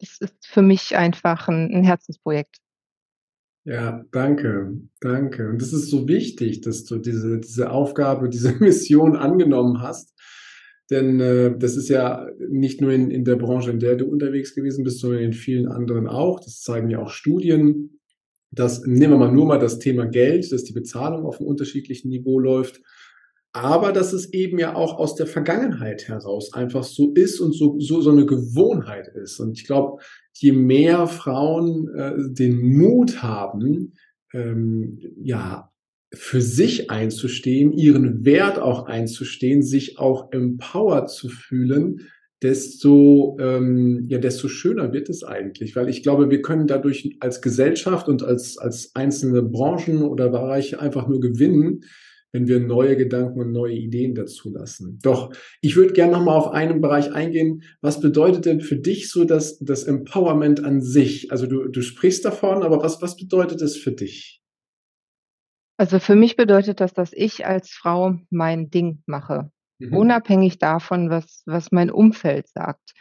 es 0.00 0.20
ist 0.20 0.46
für 0.46 0.62
mich 0.62 0.96
einfach 0.96 1.48
'n 1.48 1.70
'n 1.72 1.84
Herzensprojekt. 1.84 2.58
Ja, 3.66 4.04
danke, 4.10 4.72
danke. 5.00 5.48
Und 5.48 5.62
das 5.62 5.72
ist 5.72 5.88
so 5.88 6.08
wichtig, 6.08 6.62
dass 6.62 6.84
du 6.84 6.98
diese 6.98 7.38
diese 7.38 7.70
Aufgabe, 7.70 8.28
diese 8.28 8.52
Mission 8.60 9.14
angenommen 9.16 9.80
hast, 9.80 10.12
denn, 10.92 11.20
äh, 11.20 11.58
das 11.58 11.76
ist 11.76 11.90
ja 11.90 12.28
nicht 12.50 12.80
nur 12.82 12.92
in 12.92 13.10
in 13.10 13.24
der 13.24 13.36
Branche, 13.36 13.72
in 13.72 13.80
der 13.80 13.96
du 13.96 14.06
unterwegs 14.06 14.54
gewesen 14.54 14.84
bist, 14.84 15.00
sondern 15.00 15.22
in 15.22 15.34
vielen 15.34 15.68
anderen 15.68 16.08
auch. 16.08 16.40
Das 16.40 16.62
zeigen 16.62 16.90
ja 16.90 17.00
auch 17.00 17.10
Studien, 17.10 18.00
dass 18.52 18.86
nehmen 18.86 19.14
wir 19.14 19.18
mal 19.18 19.32
nur 19.32 19.46
mal 19.46 19.58
das 19.60 19.80
Thema 19.80 20.06
Geld, 20.06 20.52
dass 20.52 20.64
die 20.64 20.74
Bezahlung 20.74 21.26
auf 21.26 21.40
'nem 21.40 21.48
unterschiedlichen 21.48 22.10
Niveau 22.10 22.38
läuft, 22.40 22.82
aber 23.54 23.92
dass 23.92 24.12
es 24.14 24.32
eben 24.34 24.58
ja 24.60 24.76
auch 24.76 24.98
aus 24.98 25.16
der 25.16 25.26
Vergangenheit 25.28 26.08
heraus 26.08 26.52
einfach 26.54 26.84
so 26.84 27.12
ist 27.14 27.40
und 27.40 27.54
so 27.54 27.78
so 27.80 28.00
so 28.02 28.12
'ne 28.12 28.26
Gewohnheit 28.26 29.08
ist. 29.08 29.40
Und 29.40 29.58
ich 29.58 29.66
glaube, 29.66 30.02
je 30.34 30.52
mehr 30.52 31.08
Frauen, 31.08 31.88
äh, 31.96 32.14
den 32.30 32.60
Mut 32.78 33.22
haben, 33.24 33.94
ähm, 34.34 35.00
ja, 35.22 35.71
für 36.14 36.42
sich 36.42 36.90
einzustehen, 36.90 37.72
ihren 37.72 38.24
Wert 38.24 38.58
auch 38.58 38.86
einzustehen, 38.86 39.62
sich 39.62 39.98
auch 39.98 40.30
empowered 40.32 41.08
zu 41.08 41.28
fühlen, 41.28 42.08
desto, 42.42 43.36
ähm, 43.40 44.04
ja, 44.08 44.18
desto 44.18 44.48
schöner 44.48 44.92
wird 44.92 45.08
es 45.08 45.22
eigentlich. 45.22 45.76
Weil 45.76 45.88
ich 45.88 46.02
glaube, 46.02 46.28
wir 46.28 46.42
können 46.42 46.66
dadurch 46.66 47.16
als 47.20 47.40
Gesellschaft 47.40 48.08
und 48.08 48.22
als 48.22 48.58
als 48.58 48.94
einzelne 48.94 49.42
Branchen 49.42 50.02
oder 50.02 50.28
Bereiche 50.28 50.80
einfach 50.80 51.08
nur 51.08 51.20
gewinnen, 51.20 51.84
wenn 52.32 52.48
wir 52.48 52.60
neue 52.60 52.96
Gedanken 52.96 53.40
und 53.40 53.52
neue 53.52 53.74
Ideen 53.74 54.14
dazulassen. 54.14 54.98
Doch 55.02 55.32
ich 55.60 55.76
würde 55.76 55.92
gern 55.92 56.10
noch 56.10 56.24
mal 56.24 56.36
auf 56.36 56.50
einen 56.50 56.80
Bereich 56.80 57.12
eingehen. 57.12 57.62
Was 57.80 58.00
bedeutet 58.00 58.44
denn 58.44 58.60
für 58.60 58.76
dich 58.76 59.08
so 59.10 59.24
das 59.24 59.58
das 59.60 59.84
Empowerment 59.84 60.64
an 60.64 60.82
sich? 60.82 61.30
Also, 61.30 61.46
du 61.46 61.68
du 61.68 61.80
sprichst 61.80 62.24
davon, 62.24 62.62
aber 62.64 62.82
was 62.82 63.00
was 63.00 63.16
bedeutet 63.16 63.62
es 63.62 63.76
für 63.76 63.92
dich? 63.92 64.41
Also, 65.78 65.98
für 65.98 66.14
mich 66.14 66.36
bedeutet 66.36 66.80
das, 66.80 66.92
dass 66.94 67.12
ich 67.12 67.46
als 67.46 67.70
Frau 67.70 68.14
mein 68.30 68.70
Ding 68.70 69.02
mache, 69.06 69.50
Mhm. 69.80 69.94
unabhängig 69.94 70.58
davon, 70.58 71.10
was 71.10 71.42
was 71.46 71.72
mein 71.72 71.90
Umfeld 71.90 72.48
sagt. 72.48 72.92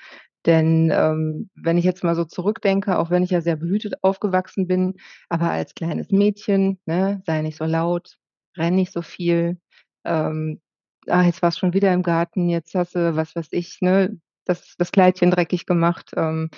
Denn, 0.47 0.89
ähm, 0.91 1.49
wenn 1.53 1.77
ich 1.77 1.85
jetzt 1.85 2.03
mal 2.03 2.15
so 2.15 2.25
zurückdenke, 2.25 2.97
auch 2.97 3.11
wenn 3.11 3.21
ich 3.23 3.29
ja 3.29 3.41
sehr 3.41 3.57
behütet 3.57 3.95
aufgewachsen 4.03 4.67
bin, 4.67 4.95
aber 5.29 5.51
als 5.51 5.75
kleines 5.75 6.09
Mädchen, 6.11 6.79
ne, 6.85 7.21
sei 7.27 7.41
nicht 7.43 7.57
so 7.57 7.65
laut, 7.65 8.17
renn 8.57 8.75
nicht 8.75 8.91
so 8.91 9.03
viel, 9.03 9.59
ähm, 10.03 10.59
ah, 11.07 11.23
jetzt 11.23 11.41
warst 11.43 11.59
schon 11.59 11.73
wieder 11.73 11.93
im 11.93 12.01
Garten, 12.03 12.49
jetzt 12.49 12.73
hast 12.73 12.95
du, 12.95 13.15
was 13.15 13.35
weiß 13.35 13.47
ich, 13.51 13.77
ne, 13.81 14.19
das 14.45 14.75
das 14.79 14.91
Kleidchen 14.91 15.29
dreckig 15.31 15.65
gemacht. 15.67 16.11
Ähm, 16.17 16.49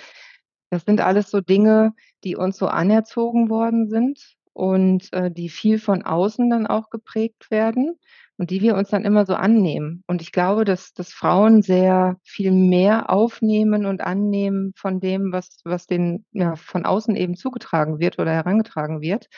das 0.70 0.84
sind 0.84 1.00
alles 1.00 1.30
so 1.30 1.40
Dinge, 1.40 1.92
die 2.24 2.36
uns 2.36 2.56
so 2.58 2.66
anerzogen 2.68 3.50
worden 3.50 3.88
sind 3.90 4.36
und, 4.54 5.12
äh, 5.12 5.30
die 5.30 5.50
viel 5.50 5.78
von 5.78 6.02
außen 6.02 6.48
dann 6.50 6.66
auch 6.66 6.90
geprägt 6.90 7.50
werden 7.50 7.98
und 8.38 8.50
die 8.50 8.62
wir 8.62 8.76
uns 8.76 8.90
dann 8.90 9.04
immer 9.04 9.26
so 9.26 9.34
annehmen. 9.34 10.02
Und 10.06 10.22
ich 10.22 10.32
glaube, 10.32 10.64
dass 10.64 10.94
dass 10.94 11.12
Frauen 11.12 11.62
sehr 11.62 12.18
viel 12.24 12.52
mehr 12.52 13.10
aufnehmen 13.10 13.86
und 13.86 14.00
annehmen 14.00 14.72
von 14.76 15.00
dem, 15.00 15.32
was 15.32 15.60
was 15.64 15.86
denen, 15.86 16.24
ja, 16.32 16.56
von 16.56 16.86
außen 16.86 17.16
eben 17.16 17.36
zugetragen 17.36 17.98
wird 18.00 18.18
oder 18.18 18.32
herangetragen 18.32 19.00
wird, 19.02 19.28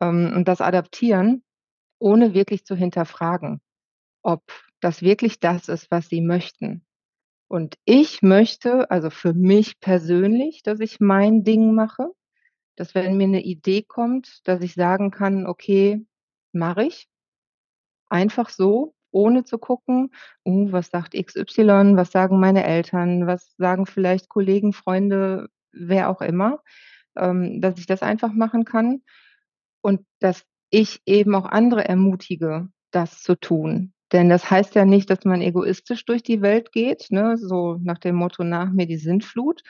ähm, 0.00 0.32
und 0.34 0.48
das 0.48 0.60
adaptieren, 0.60 1.44
ohne 1.98 2.34
wirklich 2.34 2.64
zu 2.64 2.74
hinterfragen, 2.76 3.60
ob 4.22 4.42
das 4.80 5.02
wirklich 5.02 5.40
das 5.40 5.68
ist, 5.68 5.90
was 5.90 6.08
sie 6.08 6.20
möchten. 6.20 6.84
Und 7.48 7.76
ich 7.84 8.22
möchte, 8.22 8.90
also 8.90 9.10
für 9.10 9.32
mich 9.34 9.80
persönlich, 9.80 10.62
dass 10.62 10.80
ich 10.80 11.00
mein 11.00 11.44
Ding 11.44 11.74
mache, 11.74 12.10
dass 12.76 12.94
wenn 12.94 13.16
mir 13.16 13.28
'ne 13.28 13.42
Idee 13.42 13.82
kommt, 13.82 14.46
dass 14.48 14.62
ich 14.62 14.74
sagen 14.74 15.10
kann: 15.10 15.46
„Okay, 15.46 16.06
mache 16.52 16.84
ich.“ 16.84 17.06
Einfach 18.12 18.50
so, 18.50 18.94
ohne 19.10 19.44
zu 19.44 19.58
gucken: 19.58 20.10
„Oh, 20.44 20.70
was 20.70 20.88
sagt 20.90 21.14
XY? 21.14 21.96
Was 21.96 22.12
sagen 22.12 22.38
meine 22.38 22.64
Eltern? 22.64 23.26
Was 23.26 23.54
sagen 23.58 23.86
vielleicht 23.86 24.28
Kollegen, 24.28 24.72
Freunde, 24.72 25.48
wer 25.72 26.08
auch 26.10 26.20
immer?“ 26.20 26.60
Ähm, 27.16 27.60
dass 27.60 27.78
ich 27.78 27.86
das 27.86 28.02
einfach 28.02 28.32
machen 28.32 28.64
kann 28.64 29.02
und 29.82 30.02
dass 30.20 30.44
ich 30.70 31.00
eben 31.06 31.34
auch 31.36 31.46
andere 31.46 31.86
ermutige, 31.88 32.68
das 32.92 33.22
zu 33.22 33.36
tun. 33.36 33.92
Denn 34.12 34.28
das 34.30 34.50
heißt 34.50 34.74
ja 34.76 34.84
nicht, 34.86 35.10
dass 35.10 35.24
man 35.24 35.42
egoistisch 35.42 36.04
durch 36.06 36.22
die 36.24 36.42
Welt 36.42 36.72
geht, 36.72 37.08
ne, 37.10 37.36
so 37.38 37.78
nach 37.82 37.98
dem 37.98 38.16
Motto: 38.16 38.44
„Nach 38.44 38.70
mir 38.72 38.86
die 38.86 38.98
Sintflut“, 38.98 39.62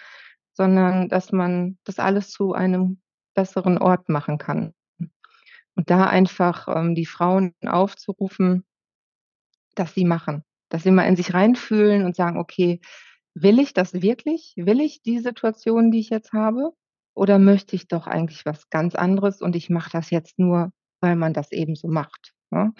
sondern 0.57 1.09
dass 1.11 1.33
man 1.33 1.79
das 1.85 2.01
alles 2.01 2.31
zu 2.31 2.55
einem 2.55 3.01
besseren 3.35 3.79
Ort 3.79 4.09
machen 4.11 4.39
kann. 4.39 4.75
Und 5.77 5.91
da 5.91 6.07
einfach, 6.07 6.67
ähm, 6.75 6.95
die 6.97 7.07
Frauen 7.07 7.55
aufzurufen 7.65 8.65
dass 9.75 9.95
sie 9.95 10.05
machen, 10.05 10.43
dass 10.71 10.83
sie 10.83 10.91
mal 10.91 11.05
in 11.05 11.17
sich 11.17 11.35
reinfühlen 11.35 12.05
und 12.05 12.17
sagen: 12.17 12.39
„Okay, 12.39 12.81
will 13.35 13.59
ich 13.61 13.75
das 13.75 13.95
wirklich? 13.95 14.55
Will 14.57 14.81
ich 14.81 15.03
die 15.03 15.19
Situation, 15.21 15.91
die 15.91 16.01
ich 16.01 16.11
jetzt 16.11 16.33
habe? 16.33 16.73
Oder 17.15 17.39
möchte 17.39 17.77
ich 17.77 17.89
doch 17.89 18.07
eigentlich 18.07 18.45
was 18.47 18.69
ganz 18.71 18.95
anderes 18.95 19.41
und 19.43 19.57
ich 19.57 19.71
mache 19.71 19.91
das 19.91 20.11
jetzt 20.11 20.39
nur, 20.39 20.73
weil 21.01 21.17
man 21.17 21.33
das 21.33 21.53
eben 21.53 21.75
so 21.77 21.89
macht“, 21.89 22.35
ne? 22.51 22.73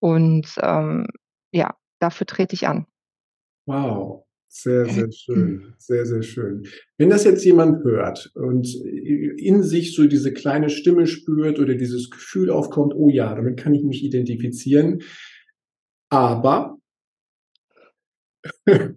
Und, 0.00 0.54
ähm, 0.62 1.06
ja, 1.52 1.76
dafür 2.00 2.26
trete 2.26 2.54
ich 2.54 2.68
an. 2.68 2.86
Wow, 3.66 4.26
sehr, 4.52 4.86
sehr 4.86 5.12
schön, 5.12 5.74
sehr, 5.78 6.04
sehr 6.04 6.22
schön. 6.22 6.66
Wenn 6.98 7.08
das 7.08 7.22
jetzt 7.24 7.44
jemand 7.44 7.84
hört 7.84 8.32
und 8.34 8.66
in 8.84 9.62
sich 9.62 9.94
so 9.94 10.06
diese 10.06 10.32
kleine 10.32 10.70
Stimme 10.70 11.06
spürt 11.06 11.60
oder 11.60 11.74
dieses 11.74 12.10
Gefühl 12.10 12.50
aufkommt: 12.50 12.92
„Oh 12.96 13.08
ja, 13.08 13.32
damit 13.34 13.58
kann 13.58 13.74
ich 13.74 13.84
mich 13.84 14.02
identifizieren.“ 14.02 15.02
aber 16.10 16.78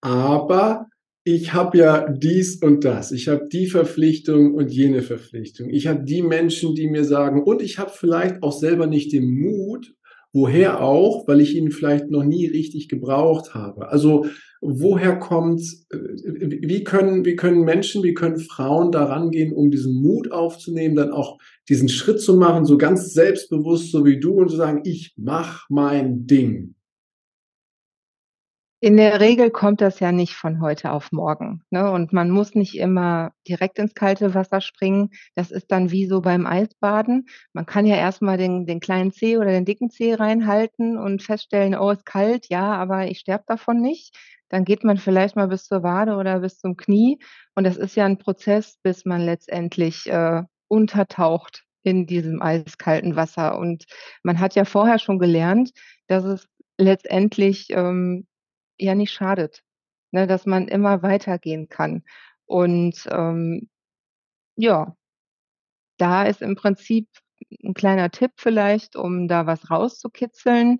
aber 0.00 0.86
ich 1.26 1.54
habe 1.54 1.78
ja 1.78 2.06
dies 2.10 2.62
und 2.62 2.84
das. 2.84 3.10
Ich 3.12 3.28
habe 3.28 3.48
die 3.50 3.66
Verpflichtung 3.66 4.54
und 4.54 4.70
jene 4.70 5.02
Verpflichtung. 5.02 5.70
Ich 5.70 5.86
habe 5.86 6.04
die 6.04 6.22
Menschen, 6.22 6.74
die 6.74 6.88
mir 6.88 7.04
sagen 7.04 7.42
und 7.42 7.62
ich 7.62 7.78
habe 7.78 7.90
vielleicht 7.94 8.42
auch 8.42 8.52
selber 8.52 8.86
nicht 8.86 9.12
den 9.12 9.30
Mut, 9.30 9.94
woher 10.34 10.82
auch, 10.82 11.26
weil 11.26 11.40
ich 11.40 11.56
ihn 11.56 11.70
vielleicht 11.70 12.10
noch 12.10 12.24
nie 12.24 12.46
richtig 12.46 12.88
gebraucht 12.88 13.54
habe. 13.54 13.88
Also, 13.88 14.26
woher 14.64 15.16
kommt's 15.18 15.86
äh, 15.90 15.98
wie 16.62 16.84
können 16.84 17.24
wie 17.24 17.36
können 17.36 17.64
Menschen, 17.64 18.02
wie 18.02 18.14
können 18.14 18.38
Frauen 18.38 18.92
da 18.92 19.04
rangehen, 19.04 19.52
um 19.52 19.70
diesen 19.70 19.94
Mut 20.02 20.32
aufzunehmen, 20.32 20.96
dann 20.96 21.12
auch 21.12 21.38
diesen 21.68 21.88
Schritt 21.88 22.20
zu 22.20 22.36
machen, 22.36 22.64
so 22.64 22.78
ganz 22.78 23.12
selbstbewusst, 23.12 23.92
so 23.92 24.04
wie 24.04 24.20
du 24.20 24.34
und 24.34 24.50
zu 24.50 24.56
sagen: 24.56 24.80
„Ich 24.84 25.14
mache 25.16 25.66
mein 25.68 26.26
Ding.“ 26.26 26.74
In 28.80 28.98
der 28.98 29.18
Regel 29.20 29.50
kommt 29.50 29.80
das 29.80 29.98
ja 30.00 30.12
nicht 30.12 30.34
von 30.34 30.60
heute 30.60 30.92
auf 30.92 31.10
morgen, 31.10 31.62
ne? 31.70 31.90
Und 31.90 32.12
man 32.12 32.28
muss 32.30 32.54
nicht 32.54 32.76
immer 32.76 33.32
direkt 33.48 33.78
ins 33.78 33.94
kalte 33.94 34.34
Wasser 34.34 34.60
springen. 34.60 35.08
Das 35.34 35.50
ist 35.50 35.72
dann 35.72 35.90
wie 35.90 36.06
so 36.06 36.20
beim 36.20 36.44
Eisbaden. 36.46 37.26
Man 37.54 37.64
kann 37.66 37.86
ja 37.86 37.96
erst 37.96 38.20
mal 38.20 38.36
den 38.36 38.66
den 38.66 38.80
kleinen 38.80 39.10
Zeh 39.12 39.38
oder 39.38 39.52
den 39.52 39.64
dicken 39.64 39.88
Zeh 39.90 40.14
reinhalten 40.14 40.98
und 40.98 41.22
feststellen: 41.22 41.74
„Oh, 41.74 41.90
ist 41.90 42.04
kalt, 42.04 42.46
ja, 42.50 42.74
aber 42.74 43.06
ich 43.08 43.20
sterbe 43.20 43.44
davon 43.46 43.80
nicht.“ 43.80 44.14
Dann 44.54 44.64
geht 44.64 44.84
man 44.84 44.98
vielleicht 44.98 45.34
mal 45.34 45.48
bis 45.48 45.64
zur 45.66 45.82
Wade 45.82 46.14
oder 46.14 46.38
bis 46.38 46.58
zum 46.60 46.76
Knie. 46.76 47.18
Und 47.56 47.64
das 47.64 47.76
ist 47.76 47.96
ja 47.96 48.06
'n 48.06 48.18
Prozess, 48.18 48.78
bis 48.84 49.04
man 49.04 49.20
letztendlich, 49.20 50.06
äh, 50.08 50.42
untertaucht 50.68 51.64
in 51.82 52.06
diesem 52.06 52.40
eiskalten 52.40 53.16
Wasser. 53.16 53.58
Und 53.58 53.84
man 54.22 54.38
hat 54.38 54.54
ja 54.54 54.64
vorher 54.64 55.00
schon 55.00 55.18
gelernt, 55.18 55.72
dass 56.06 56.22
es 56.24 56.46
letztendlich, 56.78 57.66
ähm, 57.70 58.28
ja 58.78 58.94
nicht 58.94 59.12
schadet, 59.12 59.62
ne, 60.12 60.28
dass 60.28 60.46
man 60.46 60.68
immer 60.68 61.02
weitergehen 61.02 61.68
kann. 61.68 62.04
Und, 62.46 63.08
ähm, 63.10 63.68
ja 64.56 64.94
da 66.00 66.24
ist 66.24 66.42
im 66.42 66.56
Prinzip 66.56 67.08
'n 67.62 67.74
kleiner 67.74 68.10
Tipp 68.10 68.32
vielleicht, 68.36 68.96
um 68.96 69.28
da 69.28 69.46
was 69.46 69.70
rauszukitzeln. 69.70 70.78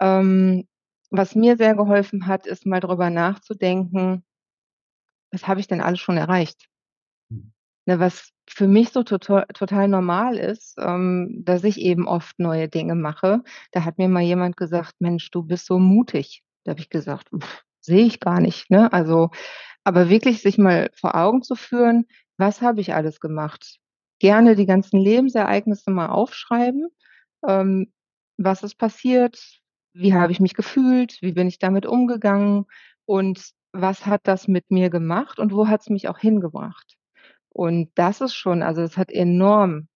Ähm, 0.00 0.66
was 1.12 1.36
mir 1.36 1.56
sehr 1.58 1.76
geholfen 1.76 2.26
hat, 2.28 2.46
ist 2.48 2.66
mal 2.66 2.80
drüber 2.80 3.10
nachzudenken 3.10 4.24
was 5.32 5.48
habe 5.48 5.60
ich 5.60 5.66
denn 5.66 5.80
alles 5.80 6.00
schon 6.00 6.16
erreicht? 6.18 6.68
Mhm. 7.30 7.52
Ne, 7.86 8.00
was 8.00 8.30
für 8.48 8.68
mich 8.68 8.90
so 8.90 9.02
toto 9.04 9.42
total 9.54 9.88
normal 9.88 10.38
ist, 10.38 10.76
ähm, 10.78 11.42
dass 11.44 11.64
ich 11.64 11.80
eben 11.80 12.08
oft 12.08 12.38
neue 12.38 12.68
Dinge 12.68 12.94
mache. 12.96 13.42
Da 13.72 13.84
hat 13.84 13.98
mir 13.98 14.08
mal 14.08 14.22
jemand 14.22 14.56
gesagt: 14.56 14.96
„Mensch, 15.00 15.30
du 15.32 15.42
bist 15.44 15.66
so 15.66 15.78
mutig.“ 15.78 16.42
Da 16.64 16.72
habe 16.72 16.80
ich 16.80 16.90
gesagt: 16.90 17.30
„Sehe 17.80 18.04
ich 18.06 18.20
gar 18.20 18.40
nicht“, 18.40 18.70
ne? 18.70 18.92
Also 18.92 19.30
aber 19.84 20.10
wirklich 20.10 20.42
sich 20.42 20.58
mal 20.58 20.90
vor 20.94 21.16
Augen 21.16 21.42
zu 21.42 21.56
führen: 21.56 22.06
„Was 22.38 22.62
habe 22.62 22.80
ich 22.82 22.94
alles 22.94 23.20
gemacht?“ 23.20 23.78
Gerne 24.20 24.56
die 24.56 24.66
ganzen 24.66 25.00
Lebensereignisse 25.00 25.90
mal 25.92 26.08
aufschreiben. 26.08 26.88
Ähm, 27.48 27.92
was 28.38 28.62
ist 28.64 28.76
passiert? 28.78 29.61
Wie 29.94 30.14
habe 30.14 30.32
ich 30.32 30.40
mich 30.40 30.54
gefühlt? 30.54 31.18
Wie 31.20 31.32
bin 31.32 31.46
ich 31.48 31.58
damit 31.58 31.84
umgegangen? 31.86 32.64
Und 33.04 33.50
was 33.72 34.06
hat 34.06 34.22
das 34.24 34.48
mit 34.48 34.70
mir 34.70 34.88
gemacht 34.90 35.38
und 35.38 35.52
wo 35.52 35.68
hat's 35.68 35.90
mich 35.90 36.08
auch 36.08 36.18
hingebracht? 36.18 36.96
Und 37.50 37.90
das 37.96 38.20
ist 38.20 38.34
schon 38.34 38.62
also, 38.62 38.82
es 38.82 38.96
hat 38.98 39.10
enorm 39.12 39.88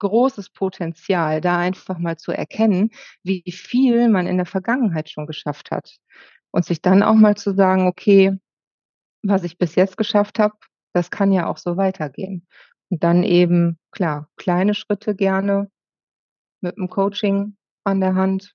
großes 0.00 0.50
Potenzial, 0.50 1.40
da 1.40 1.58
einfach 1.58 1.98
mal 1.98 2.16
zu 2.18 2.32
erkennen, 2.32 2.90
wie 3.24 3.42
viel 3.52 4.08
man 4.10 4.26
in 4.28 4.36
der 4.38 4.46
Vergangenheit 4.46 5.10
schon 5.10 5.26
geschafft 5.26 5.70
hat. 5.72 5.96
Und 6.52 6.64
sich 6.66 6.82
dann 6.82 7.02
auch 7.02 7.14
mal 7.16 7.36
zu 7.36 7.54
sagen: 7.54 7.88
„Okay, 7.88 8.38
was 9.24 9.44
ich 9.44 9.58
bis 9.58 9.76
jetzt 9.76 9.96
geschafft 9.98 10.38
habe, 10.40 10.54
das 10.94 11.10
kann 11.10 11.32
ja 11.32 11.48
auch 11.48 11.58
so 11.58 11.76
weitergehen.“ 11.78 12.46
Und 12.90 13.04
dann 13.04 13.24
eben, 13.24 13.78
klar, 13.92 14.28
kleine 14.36 14.74
Schritte 14.74 15.14
gerne 15.16 15.70
mit 16.62 16.78
'm 16.78 16.88
Coaching 16.90 17.56
an 17.84 18.00
der 18.00 18.14
Hand, 18.16 18.54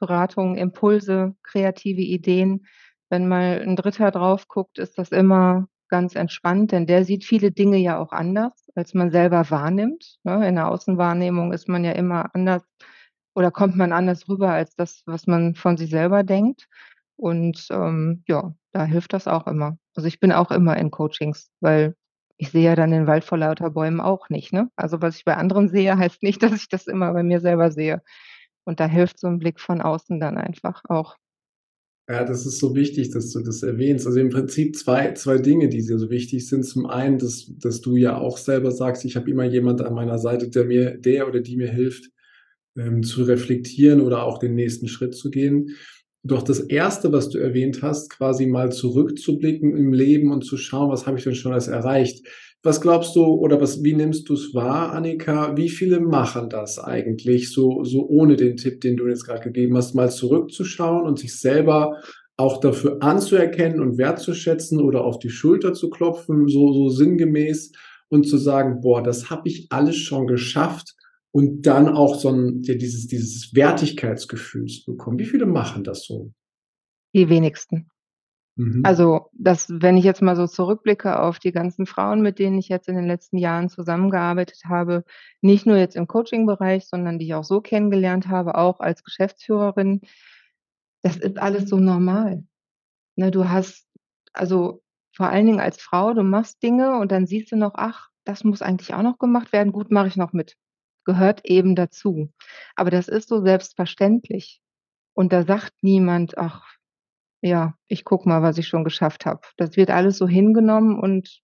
Beratung, 0.00 0.56
Impulse, 0.56 1.34
kreative 1.44 2.02
Ideen. 2.02 2.66
Wenn 3.10 3.28
mal 3.28 3.60
'n 3.66 3.76
Dritter 3.76 4.10
drauf 4.10 4.48
guckt, 4.48 4.78
ist 4.78 4.98
das 4.98 5.10
immer 5.12 5.68
ganz 5.88 6.14
entspannt, 6.16 6.72
denn 6.72 6.86
der 6.86 7.04
sieht 7.04 7.24
viele 7.24 7.52
Dinge 7.52 7.76
ja 7.78 7.98
auch 7.98 8.12
anders, 8.12 8.52
als 8.76 8.94
man 8.94 9.10
selber 9.10 9.50
wahrnimmt, 9.50 10.18
ne? 10.24 10.48
In 10.48 10.56
der 10.56 10.68
Außenwahrnehmung 10.68 11.52
ist 11.52 11.68
man 11.68 11.84
ja 11.84 11.92
immer 11.92 12.34
anders 12.34 12.62
oder 13.34 13.50
kommt 13.50 13.76
man 13.76 13.92
anders 13.92 14.28
rüber 14.28 14.50
als 14.52 14.74
das, 14.76 15.02
was 15.06 15.26
man 15.26 15.54
von 15.54 15.76
sich 15.76 15.90
selber 15.90 16.22
denkt. 16.24 16.68
Und, 17.16 17.66
ähm, 17.70 18.24
ja, 18.28 18.54
da 18.72 18.84
hilft 18.84 19.12
das 19.12 19.28
auch 19.28 19.46
immer. 19.46 19.78
Also, 19.96 20.08
ich 20.08 20.20
bin 20.20 20.32
auch 20.32 20.50
immer 20.50 20.76
in 20.78 20.90
Coachings, 20.90 21.50
weil 21.60 21.94
ich 22.38 22.50
sehe 22.50 22.64
ja 22.64 22.76
dann 22.76 22.90
den 22.90 23.06
Wald 23.06 23.24
vor 23.24 23.36
lauter 23.38 23.70
Bäumen 23.70 24.00
auch 24.00 24.28
nicht, 24.30 24.52
ne? 24.52 24.70
Also, 24.76 25.02
was 25.02 25.16
ich 25.16 25.24
bei 25.24 25.36
anderen 25.36 25.68
sehe, 25.68 25.96
heißt 25.98 26.22
nicht, 26.22 26.42
dass 26.42 26.52
ich 26.54 26.68
das 26.68 26.86
immer 26.86 27.12
bei 27.12 27.22
mir 27.22 27.40
selber 27.40 27.70
sehe. 27.72 28.02
Und 28.66 28.80
da 28.80 28.86
hilft 28.86 29.18
so 29.20 29.26
'n 29.28 29.38
Blick 29.38 29.60
von 29.60 29.80
außen 29.80 30.20
dann 30.20 30.36
einfach 30.38 30.82
auch. 30.88 31.16
Ja, 32.08 32.24
das 32.24 32.44
ist 32.44 32.58
so 32.58 32.74
wichtig, 32.74 33.10
dass 33.10 33.30
du 33.30 33.40
das 33.40 33.62
erwähnst. 33.62 34.06
Also, 34.06 34.18
im 34.18 34.30
Prinzip 34.30 34.74
zwei 34.76 35.12
zwei 35.14 35.38
Dinge, 35.38 35.68
die 35.68 35.84
dir 35.84 35.98
so 35.98 36.10
wichtig 36.10 36.48
sind. 36.48 36.64
Zum 36.64 36.86
einen, 36.86 37.18
dass 37.18 37.46
dass 37.58 37.80
du 37.80 37.96
ja 37.96 38.16
auch 38.18 38.36
selber 38.38 38.72
sagst: 38.72 39.04
„Ich 39.04 39.16
habe 39.16 39.30
immer 39.30 39.44
jemand 39.44 39.80
an 39.82 39.94
meiner 39.94 40.18
Seite, 40.18 40.48
der 40.48 40.64
mir 40.64 40.96
der 40.96 41.28
oder 41.28 41.40
die 41.40 41.56
mir 41.56 41.70
hilft, 41.70 42.10
ähm, 42.76 43.02
zu 43.04 43.22
reflektieren 43.24 44.00
oder 44.00 44.24
auch 44.24 44.38
den 44.38 44.54
nächsten 44.54 44.88
Schritt 44.88 45.14
zu 45.14 45.30
gehen.“ 45.30 45.76
Doch 46.24 46.42
das 46.42 46.60
1., 46.60 47.12
was 47.12 47.30
du 47.30 47.38
erwähnt 47.38 47.82
hast, 47.82 48.10
quasi 48.10 48.46
mal 48.46 48.72
zurückzublicken 48.72 49.76
im 49.76 49.92
Leben 49.92 50.32
und 50.32 50.44
zu 50.44 50.56
schauen: 50.56 50.90
„Was 50.90 51.06
habe 51.06 51.18
ich 51.18 51.24
denn 51.24 51.34
schon 51.36 51.52
alles 51.52 51.68
erreicht?“ 51.68 52.26
Was 52.64 52.82
glaubst 52.82 53.16
du 53.16 53.24
oder 53.24 53.58
was 53.62 53.82
wie 53.82 53.94
nimmst 53.94 54.28
du's 54.28 54.52
wahr, 54.54 54.92
Annika? 54.92 55.56
Wie 55.56 55.70
viele 55.70 55.98
machen 55.98 56.50
das 56.50 56.78
eigentlich 56.78 57.50
so 57.52 57.84
so 57.84 58.06
ohne 58.06 58.36
den 58.36 58.56
Tipp, 58.58 58.82
den 58.82 58.98
du 58.98 59.08
jetzt 59.08 59.24
grad 59.24 59.42
gegeben 59.42 59.76
hast, 59.78 59.94
mal 59.94 60.10
zurückzuschauen 60.10 61.06
und 61.06 61.18
sich 61.18 61.38
selber 61.40 61.96
auch 62.36 62.60
dafür 62.60 62.98
anzuerkennen 63.02 63.80
und 63.80 63.96
wertzuschätzen 63.96 64.78
oder 64.78 65.04
auf 65.04 65.18
die 65.18 65.30
Schulter 65.30 65.72
zu 65.72 65.88
klopfen, 65.88 66.48
so 66.48 66.74
so 66.74 66.90
sinngemäß 66.90 67.72
und 68.10 68.28
zu 68.28 68.36
sagen: 68.36 68.82
„Boah, 68.82 69.02
das 69.02 69.30
habe 69.30 69.48
ich 69.48 69.66
alles 69.70 69.96
schon 69.96 70.26
geschafft.“ 70.26 70.94
Und 71.32 71.62
dann 71.66 71.88
auch 71.88 72.14
so 72.20 72.28
'n 72.28 72.60
ja, 72.64 72.74
dieses 72.74 73.06
dieses 73.06 73.54
Wertigkeitsgefühl 73.54 74.66
zu 74.66 74.84
bekommen. 74.92 75.18
Wie 75.18 75.24
viele 75.24 75.46
machen 75.46 75.82
das 75.82 76.04
so? 76.04 76.32
Die 77.14 77.28
wenigsten. 77.28 77.90
Mhm. 78.56 78.82
Also, 78.84 79.30
das 79.32 79.66
wenn 79.70 79.96
ich 79.96 80.04
jetzt 80.04 80.22
mal 80.22 80.36
so 80.36 80.46
zurückblicke 80.46 81.20
auf 81.20 81.38
die 81.38 81.52
ganzen 81.52 81.86
Frauen, 81.86 82.20
mit 82.22 82.38
denen 82.38 82.58
ich 82.58 82.68
jetzt 82.68 82.88
in 82.88 82.96
den 82.96 83.06
letzten 83.06 83.38
Jahren 83.38 83.68
zusammengearbeitet 83.68 84.62
habe, 84.68 85.04
nicht 85.40 85.66
nur 85.66 85.76
jetzt 85.76 85.96
im 85.96 86.06
Coaching-Bereich, 86.08 86.86
sondern 86.88 87.18
die 87.18 87.26
ich 87.26 87.34
auch 87.34 87.44
so 87.44 87.60
kennengelernt 87.60 88.28
habe, 88.28 88.56
auch 88.56 88.80
als 88.80 89.04
Geschäftsführerin. 89.04 90.00
Das 91.04 91.16
ist 91.16 91.38
alles 91.38 91.68
so 91.68 91.78
normal, 91.78 92.44
ne? 93.16 93.30
Du 93.32 93.48
hast 93.50 93.86
also, 94.34 94.82
vor 95.16 95.28
allen 95.30 95.46
Dingen 95.46 95.60
als 95.60 95.80
Frau, 95.82 96.14
du 96.14 96.22
machst 96.24 96.62
Dinge 96.62 96.98
und 97.00 97.12
dann 97.12 97.26
siehst 97.26 97.52
du 97.52 97.56
noch: 97.56 97.72
„Ach, 97.76 98.08
das 98.24 98.44
muss 98.44 98.62
eigentlich 98.62 98.94
auch 98.94 99.02
noch 99.02 99.18
gemacht 99.18 99.52
werden. 99.52 99.72
Gut, 99.72 99.90
mache 99.92 100.08
ich 100.08 100.16
noch 100.16 100.32
mit.“ 100.34 100.56
Gehört 101.06 101.44
eben 101.46 101.76
dazu. 101.76 102.32
Aber 102.76 102.90
das 102.90 103.08
ist 103.08 103.28
so 103.28 103.42
selbstverständlich. 103.44 104.60
Und 105.14 105.32
da 105.32 105.44
sagt 105.44 105.74
niemand: 105.82 106.38
„Ach, 106.38 106.64
ja, 107.42 107.74
ich 107.86 108.04
gucke 108.04 108.28
mal, 108.28 108.42
was 108.42 108.58
ich 108.58 108.68
schon 108.68 108.84
geschafft 108.84 109.26
habe.“ 109.26 109.42
Das 109.56 109.76
wird 109.76 109.90
alles 109.90 110.18
so 110.18 110.28
hingenommen 110.28 110.98
und, 110.98 111.40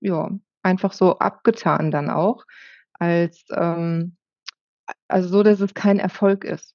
ja, 0.00 0.30
einfach 0.62 0.92
so 0.92 1.18
abgetan 1.18 1.90
dann 1.90 2.10
auch 2.10 2.44
als, 2.94 3.44
ähm 3.52 4.16
also, 5.08 5.28
so, 5.28 5.42
dass 5.42 5.60
es 5.60 5.72
kein 5.72 5.98
Erfolg 5.98 6.44
ist. 6.44 6.74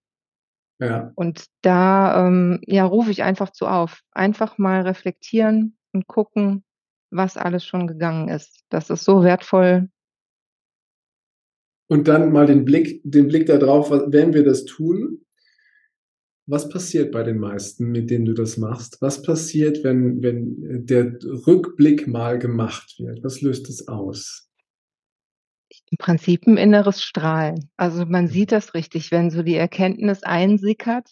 Ja. 0.79 1.11
Und 1.15 1.45
da, 1.61 2.25
ähm, 2.25 2.59
ja, 2.65 2.85
rufe 2.85 3.11
ich 3.11 3.21
einfach 3.21 3.51
zu 3.51 3.67
auf. 3.67 4.01
Einfach 4.11 4.57
mal 4.57 4.81
reflektieren 4.81 5.77
und 5.91 6.07
gucken 6.07 6.63
was 7.11 7.37
alles 7.37 7.65
schon 7.65 7.87
gegangen 7.87 8.29
ist. 8.29 8.63
Das 8.69 8.89
ist 8.89 9.03
so 9.03 9.23
wertvoll. 9.23 9.89
Und 11.87 12.07
dann 12.07 12.31
mal 12.31 12.45
den 12.45 12.65
Blick, 12.65 13.01
den 13.03 13.27
Blick 13.27 13.47
darauf, 13.47 13.89
wenn 13.89 14.33
wir 14.33 14.43
das 14.43 14.65
tun, 14.65 15.25
was 16.49 16.67
passiert 16.67 17.11
bei 17.11 17.21
den 17.21 17.37
meisten, 17.37 17.91
mit 17.91 18.09
denen 18.09 18.25
du 18.25 18.33
das 18.33 18.57
machst? 18.57 19.01
Was 19.01 19.21
passiert, 19.21 19.83
wenn, 19.83 20.23
wenn 20.23 20.85
der 20.85 21.13
Rückblick 21.45 22.07
mal 22.07 22.39
gemacht 22.39 22.95
wird? 22.97 23.23
Was 23.23 23.41
löst 23.41 23.69
es 23.69 23.87
aus? 23.87 24.49
Im 25.91 25.97
Prinzip 25.99 26.47
ein 26.47 26.57
inneres 26.57 27.03
Strahlen. 27.03 27.69
Also 27.77 28.05
man 28.05 28.27
sieht 28.27 28.51
das 28.51 28.73
richtig, 28.73 29.11
wenn 29.11 29.29
so 29.29 29.43
die 29.43 29.55
Erkenntnis 29.55 30.23
einsickert, 30.23 31.09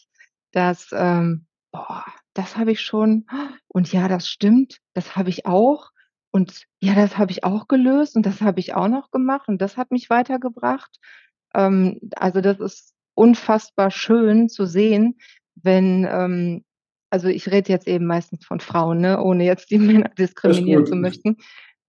dass, 0.51 0.89
ähm, 0.91 1.45
boah, 1.71 2.03
das 2.33 2.57
habe 2.57 2.71
ich 2.71 2.81
schon 2.81 3.25
und 3.67 3.91
ja, 3.93 4.07
das 4.07 4.27
stimmt, 4.27 4.79
das 4.93 5.15
habe 5.15 5.29
ich 5.29 5.45
auch 5.45 5.91
und 6.31 6.63
ja, 6.79 6.95
das 6.95 7.17
habe 7.17 7.31
ich 7.31 7.43
auch 7.43 7.67
gelöst 7.67 8.15
und 8.15 8.25
das 8.25 8.41
habe 8.41 8.59
ich 8.59 8.73
auch 8.73 8.87
noch 8.87 9.11
gemacht 9.11 9.47
und 9.47 9.61
das 9.61 9.77
hat 9.77 9.91
mich 9.91 10.09
weitergebracht. 10.09 10.97
Ähm, 11.53 11.99
also 12.15 12.41
das 12.41 12.59
ist 12.59 12.96
unfassbar 13.17 13.89
schön 13.89 14.47
zu 14.47 14.65
sehen, 14.65 15.17
wenn, 15.55 16.07
ähm, 16.09 16.63
also 17.09 17.27
ich 17.27 17.49
rede 17.49 17.71
jetzt 17.71 17.87
eben 17.87 18.05
meistens 18.05 18.45
von 18.45 18.59
Frauen, 18.59 19.01
ne, 19.01 19.21
ohne 19.21 19.43
jetzt 19.43 19.71
die 19.71 19.79
Männer 19.79 20.09
diskriminieren 20.09 20.85
zu 20.85 20.95
möchten. 20.95 21.37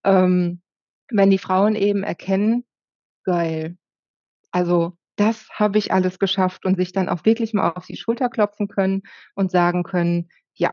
Ähm, 0.05 0.63
wenn 1.11 1.31
die 1.31 1.39
Frauen 1.39 1.75
eben 1.75 2.03
erkennen, 2.03 2.65
geil, 3.25 3.77
also 4.51 4.97
das 5.17 5.49
habe 5.51 5.79
ich 5.79 5.93
alles 5.93 6.19
geschafft 6.19 6.65
und 6.65 6.77
sich 6.77 6.93
dann 6.93 7.09
auch 7.09 7.25
wirklich 7.25 7.53
mal 7.53 7.71
auf 7.71 7.87
die 7.87 7.97
Schulter 7.97 8.31
klopfen 8.31 8.69
können 8.69 9.03
und 9.35 9.51
sagen 9.51 9.83
können, 9.83 10.29
ja, 10.55 10.71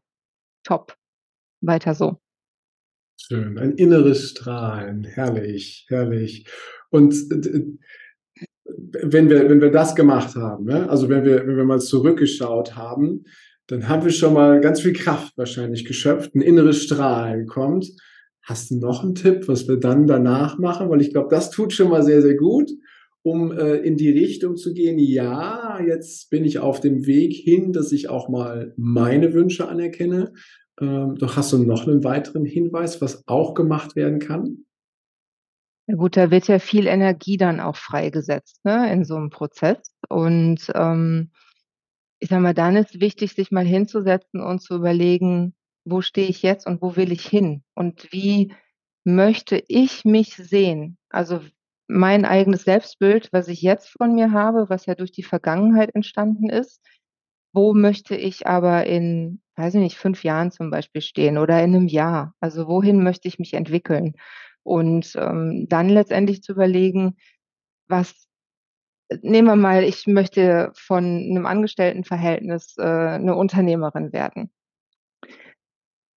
top, 0.63 0.95
weiter 1.61 1.95
so. 1.95 2.21
Schön, 3.17 3.57
ein 3.57 3.73
inneres 3.73 4.29
Strahlen, 4.29 5.03
herrlich, 5.03 5.85
herrlich. 5.89 6.47
Und 6.91 7.13
wenn 8.65 9.29
wir, 9.29 9.49
wenn 9.49 9.61
wir 9.61 9.71
das 9.71 9.95
gemacht 9.95 10.35
haben, 10.35 10.65
ne? 10.65 10.89
also 10.89 11.09
wenn 11.09 11.23
wir, 11.23 11.45
wenn 11.47 11.57
wir 11.57 11.65
mal 11.65 11.79
zurückgeschaut 11.79 12.75
haben, 12.75 13.25
dann 13.67 13.87
haben 13.87 14.03
wir 14.03 14.11
schon 14.11 14.33
mal 14.33 14.59
ganz 14.61 14.81
viel 14.81 14.93
Kraft 14.93 15.37
wahrscheinlich 15.37 15.85
geschöpft, 15.85 16.35
ein 16.35 16.41
inneres 16.41 16.83
Strahlen 16.83 17.47
kommt. 17.47 17.91
Hast 18.41 18.69
du 18.69 18.77
noch 18.77 19.03
einen 19.03 19.15
Tipp, 19.15 19.47
was 19.47 19.67
wir 19.67 19.77
dann 19.77 20.05
danach 20.05 20.59
machen? 20.59 20.89
Weil 20.89 21.01
ich 21.01 21.11
glaube, 21.11 21.29
das 21.29 21.49
tut 21.49 21.73
schon 21.73 21.89
mal 21.89 22.03
sehr, 22.03 22.21
sehr 22.21 22.35
gut, 22.35 22.69
um 23.23 23.51
äh, 23.51 23.77
in 23.77 23.97
die 23.97 24.11
Richtung 24.11 24.55
zu 24.55 24.73
gehen. 24.73 24.99
Ja, 24.99 25.79
jetzt 25.81 26.29
bin 26.29 26.45
ich 26.45 26.59
auf 26.59 26.79
dem 26.79 27.07
Weg 27.07 27.33
hin, 27.33 27.73
dass 27.73 27.91
ich 27.91 28.07
auch 28.07 28.29
mal 28.29 28.73
meine 28.77 29.33
Wünsche 29.33 29.67
anerkenne. 29.67 30.33
Ähm, 30.79 31.15
doch 31.15 31.35
hast 31.35 31.53
du 31.53 31.57
noch 31.57 31.87
einen 31.87 32.03
weiteren 32.03 32.45
Hinweis, 32.45 33.01
was 33.01 33.27
auch 33.27 33.55
gemacht 33.55 33.95
werden 33.95 34.19
kann? 34.19 34.65
Ja 35.87 35.95
gut, 35.95 36.17
da 36.17 36.31
wird 36.31 36.47
ja 36.47 36.57
viel 36.57 36.87
Energie 36.87 37.37
dann 37.37 37.59
auch 37.59 37.75
freigesetzt, 37.75 38.63
ne, 38.65 38.91
in 38.91 39.03
so 39.05 39.15
einem 39.15 39.29
Prozess. 39.29 39.93
Und, 40.09 40.71
ähm, 40.73 41.31
ich 42.19 42.29
sage 42.29 42.41
mal, 42.41 42.53
dann 42.55 42.75
ist 42.77 42.99
wichtig, 43.01 43.33
sich 43.33 43.51
mal 43.51 43.65
hinzusetzen 43.65 44.41
und 44.41 44.61
zu 44.61 44.75
überlegen: 44.75 45.55
„Wo 45.85 46.01
stehe 46.01 46.27
ich 46.29 46.43
jetzt 46.43 46.67
und 46.67 46.81
wo 46.81 46.95
will 46.97 47.11
ich 47.11 47.25
hin? 47.27 47.63
Und 47.75 48.11
wie 48.13 48.53
möchte 49.05 49.63
ich 49.67 50.05
mich 50.05 50.35
sehen?“ 50.37 50.97
Also, 51.09 51.41
mein 51.87 52.25
eigenes 52.25 52.63
Selbstbild, 52.63 53.29
was 53.33 53.47
ich 53.49 53.61
jetzt 53.61 53.89
von 53.89 54.15
mir 54.15 54.31
habe, 54.33 54.69
was 54.69 54.85
ja 54.87 54.95
durch 54.95 55.11
die 55.13 55.23
Vergangenheit 55.23 55.95
entstanden 55.95 56.49
ist. 56.49 56.81
Wo 57.53 57.73
möchte 57.73 58.15
ich 58.15 58.47
aber 58.47 58.85
in, 58.87 59.41
weiß 59.57 59.75
ich 59.75 59.81
nicht, 59.81 59.97
5 59.97 60.23
Jahren 60.23 60.51
zum 60.51 60.71
Beispiel 60.71 61.01
stehen 61.01 61.37
oder 61.39 61.63
in 61.63 61.75
einem 61.75 61.87
Jahr? 61.87 62.35
Also, 62.41 62.67
wohin 62.67 63.03
möchte 63.03 63.27
ich 63.29 63.39
mich 63.39 63.53
entwickeln? 63.55 64.13
Und, 64.65 65.13
ähm, 65.15 65.67
dann 65.69 65.89
letztendlich 65.89 66.41
zu 66.41 66.53
überlegen, 66.53 67.17
was 67.87 68.27
äh, 69.09 69.17
nehmen 69.23 69.47
wir 69.47 69.55
mal, 69.57 69.83
ich 69.83 70.07
möchte 70.07 70.71
von 70.75 71.05
einem 71.05 71.45
Angestelltenverhältnis, 71.47 72.75
äh, 72.79 73.19
'ne 73.19 73.35
Unternehmerin 73.35 74.13
werden. 74.13 74.51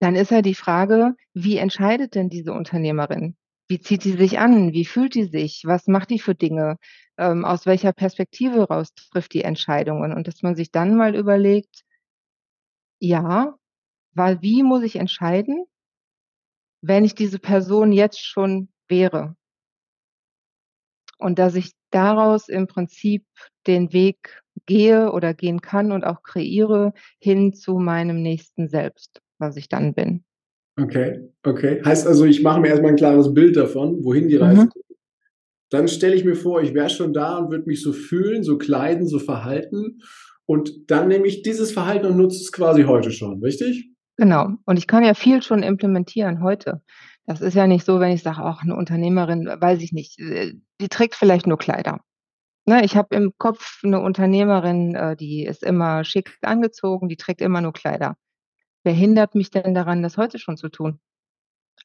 Dann 0.01 0.15
ist 0.15 0.31
ja 0.31 0.43
die 0.43 0.55
Frage, 0.55 1.15
wie 1.35 1.57
entscheidet 1.57 2.15
denn 2.15 2.29
diese 2.29 2.53
Unternehmerin? 2.53 3.37
Wie 3.69 3.81
zieht 3.81 4.05
die 4.05 4.13
sich 4.13 4.39
an? 4.39 4.73
Wie 4.73 4.85
fühlt 4.85 5.15
die 5.15 5.25
sich? 5.25 5.63
Was 5.67 5.89
macht 5.89 6.11
die 6.11 6.21
für 6.21 6.35
Dinge? 6.35 6.77
Ähm, 7.19 7.45
aus 7.45 7.67
welcher 7.67 7.93
Perspektive 7.93 8.69
raus 8.69 8.95
trifft 8.95 9.35
die 9.35 9.43
Entscheidungen? 9.45 10.13
Und 10.15 10.29
dass 10.29 10.43
man 10.43 10.55
sich 10.55 10.71
dann 10.71 10.97
mal 10.97 11.15
überlegt 11.17 11.83
ja, 13.03 13.55
weil 14.15 14.43
wie 14.43 14.63
muss 14.65 14.83
ich 14.85 14.97
entscheiden 14.97 15.67
wenn 16.81 17.05
ich 17.05 17.15
diese 17.15 17.39
Person 17.39 17.93
jetzt 17.93 18.25
schon 18.25 18.69
wäre. 18.89 19.37
Und 21.19 21.39
dass 21.39 21.55
ich 21.55 21.73
daraus 21.91 22.49
im 22.49 22.67
Prinzip 22.67 23.25
den 23.67 23.93
Weg 23.93 24.43
gehe 24.67 25.13
oder 25.13 25.35
gehen 25.35 25.61
kann 25.61 25.93
und 25.93 26.05
auch 26.05 26.23
kreiere 26.23 26.93
hin 27.19 27.53
zu 27.53 27.79
meinem 27.79 28.23
nächsten 28.23 28.69
Selbst, 28.69 29.21
was 29.39 29.57
ich 29.57 29.69
dann 29.69 29.95
bin. 29.95 30.25
Okay, 30.81 31.29
okay. 31.43 31.83
Heißt 31.85 32.07
also, 32.07 32.25
ich 32.25 32.43
mache 32.43 32.61
mir 32.61 32.69
erstmal 32.69 32.93
ein 32.93 32.97
klares 32.97 33.35
Bild 33.35 33.57
davon, 33.57 34.05
wohin 34.05 34.29
die 34.29 34.37
Reise 34.37 34.63
mhm. 34.63 34.71
geht. 34.71 34.85
Dann 35.71 35.89
stelle 35.89 36.15
ich 36.15 36.25
mir 36.25 36.37
vor, 36.37 36.63
ich 36.63 36.73
wäre 36.73 36.89
schon 36.89 37.13
da 37.13 37.37
und 37.39 37.51
würde 37.51 37.67
mich 37.67 37.83
so 37.83 37.93
fühlen, 37.93 38.43
so 38.43 38.59
kleiden, 38.59 39.07
so 39.07 39.19
verhalten. 39.19 40.01
Und 40.47 40.91
dann 40.91 41.09
nehme 41.09 41.27
ich 41.27 41.43
dieses 41.43 41.73
Verhalten 41.73 42.07
und 42.07 42.17
nutze 42.17 42.39
es 42.39 42.53
quasi 42.53 42.85
heute 42.85 43.11
schon, 43.11 43.43
richtig? 43.43 43.91
Genau. 44.21 44.49
Und 44.65 44.77
ich 44.79 44.89
kann 44.89 45.05
ja 45.05 45.15
viel 45.15 45.43
schon 45.43 45.63
implementieren 45.63 46.43
heute. 46.43 46.83
Das 47.27 47.41
ist 47.41 47.55
ja 47.55 47.69
nicht 47.69 47.85
so, 47.87 48.01
wenn 48.01 48.11
ich 48.11 48.23
sage: 48.25 48.41
„Ach, 48.43 48.65
'ne 48.65 48.75
Unternehmerin, 48.75 49.47
weiß 49.47 49.81
ich 49.81 49.93
nicht, 49.93 50.19
äh, 50.19 50.55
die 50.81 50.89
trägt 50.89 51.15
vielleicht 51.15 51.47
nur 51.47 51.57
Kleider.“ 51.57 52.01
Ne, 52.67 52.85
ich 52.85 52.97
habe 52.97 53.15
im 53.17 53.33
Kopf 53.39 53.83
'ne 53.85 54.01
Unternehmerin, 54.01 54.95
äh, 54.97 55.17
die 55.17 55.45
ist 55.47 55.63
immer 55.65 56.05
schick 56.05 56.39
angezogen, 56.43 57.09
die 57.09 57.17
trägt 57.17 57.43
immer 57.43 57.61
nur 57.63 57.73
Kleider. 57.75 58.17
Wer 58.85 58.95
hindert 58.95 59.35
mich 59.35 59.51
denn 59.51 59.75
daran, 59.75 60.03
das 60.03 60.19
heute 60.19 60.39
schon 60.39 60.57
zu 60.59 60.69
tun? 60.71 61.01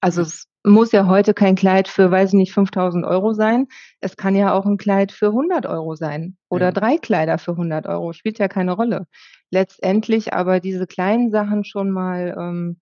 Also, 0.01 0.21
es 0.21 0.45
muss 0.65 0.91
ja 0.91 1.07
heute 1.07 1.33
kein 1.33 1.55
Kleid 1.55 1.87
für, 1.87 2.09
weiß 2.11 2.29
ich 2.29 2.33
nicht, 2.35 2.53
5.000 2.53 3.05
Euro 3.05 3.33
sein. 3.33 3.67
Es 4.01 4.15
kann 4.17 4.35
ja 4.35 4.53
auch 4.53 4.65
'n 4.65 4.77
Kleid 4.77 5.11
für 5.11 5.31
100 5.33 5.65
Euro 5.65 5.95
sein 5.95 6.37
oder 6.49 6.67
Ja. 6.67 6.71
3 6.71 6.97
Kleider 6.97 7.37
für 7.37 7.55
100 7.57 7.87
Euro, 7.87 8.13
spielt 8.13 8.39
ja 8.39 8.47
keine 8.47 8.73
Rolle. 8.73 9.07
Letztendlich 9.51 10.33
aber 10.33 10.59
diese 10.59 10.87
kleinen 10.87 11.31
Sachen 11.31 11.63
schon 11.65 11.91
mal, 11.91 12.35
ähm, 12.37 12.79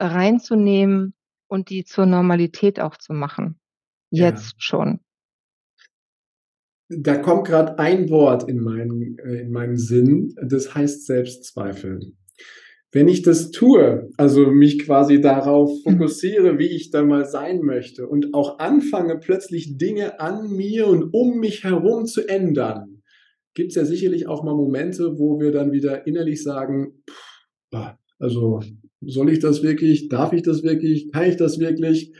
reinzunehmen 0.00 1.14
und 1.48 1.70
die 1.70 1.84
zur 1.84 2.06
Normalität 2.06 2.80
auch 2.80 2.96
zu 2.98 3.12
machen. 3.12 3.58
Ja. 4.10 4.26
Jetzt 4.28 4.62
schon. 4.62 5.00
Da 6.90 7.16
kommt 7.16 7.46
grad 7.46 7.78
ein 7.78 8.10
Wort 8.10 8.48
in 8.48 8.58
meinen 8.60 9.16
äh, 9.18 9.40
in 9.42 9.52
meinen 9.52 9.76
Sinn, 9.76 10.34
das 10.42 10.74
heißt 10.74 11.06
Selbstzweifel. 11.06 12.12
Wenn 12.94 13.08
ich 13.08 13.22
das 13.22 13.50
tue, 13.50 14.10
also 14.18 14.50
mich 14.50 14.80
quasi 14.80 15.20
darauf 15.20 15.70
mhm. 15.70 15.92
fokussiere, 15.92 16.58
wie 16.58 16.66
ich 16.66 16.90
dann 16.90 17.08
mal 17.08 17.24
sein 17.24 17.62
möchte 17.62 18.06
und 18.06 18.34
auch 18.34 18.58
anfange, 18.58 19.18
plötzlich 19.18 19.78
Dinge 19.78 20.20
an 20.20 20.50
mir 20.50 20.86
und 20.86 21.14
um 21.14 21.40
mich 21.40 21.64
herum 21.64 22.04
zu 22.04 22.28
ändern, 22.28 23.02
gibt 23.54 23.70
es 23.70 23.76
ja 23.76 23.86
sicherlich 23.86 24.26
auch 24.28 24.44
mal 24.44 24.54
Momente, 24.54 25.18
wo 25.18 25.40
wir 25.40 25.52
dann 25.52 25.72
wieder 25.72 26.06
innerlich 26.06 26.42
sagen, 26.42 27.02
pff, 27.08 27.96
also 28.18 28.60
soll 29.00 29.30
ich 29.30 29.40
das 29.40 29.62
wirklich, 29.62 30.08
darf 30.08 30.32
ich 30.32 30.42
das 30.42 30.62
wirklich, 30.62 31.10
kann 31.10 31.24
ich 31.24 31.36
das 31.36 31.58
wirklich? 31.58 32.12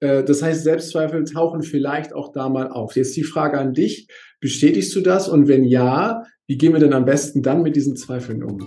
Äh, 0.00 0.22
das 0.22 0.42
heißt, 0.42 0.62
Selbstzweifel 0.62 1.24
tauchen 1.24 1.62
vielleicht 1.62 2.12
auch 2.12 2.32
da 2.32 2.48
mal 2.48 2.68
auf. 2.68 2.94
Jetzt 2.94 3.16
die 3.16 3.24
Frage 3.24 3.58
an 3.58 3.72
dich, 3.72 4.06
bestätigst 4.40 4.94
du 4.94 5.00
das? 5.00 5.28
Und 5.28 5.48
wenn 5.48 5.64
ja, 5.64 6.22
wie 6.46 6.58
gehen 6.58 6.72
wir 6.72 6.80
denn 6.80 6.92
am 6.92 7.04
besten 7.04 7.42
dann 7.42 7.62
mit 7.62 7.74
diesen 7.74 7.96
Zweifeln 7.96 8.44
um? 8.44 8.66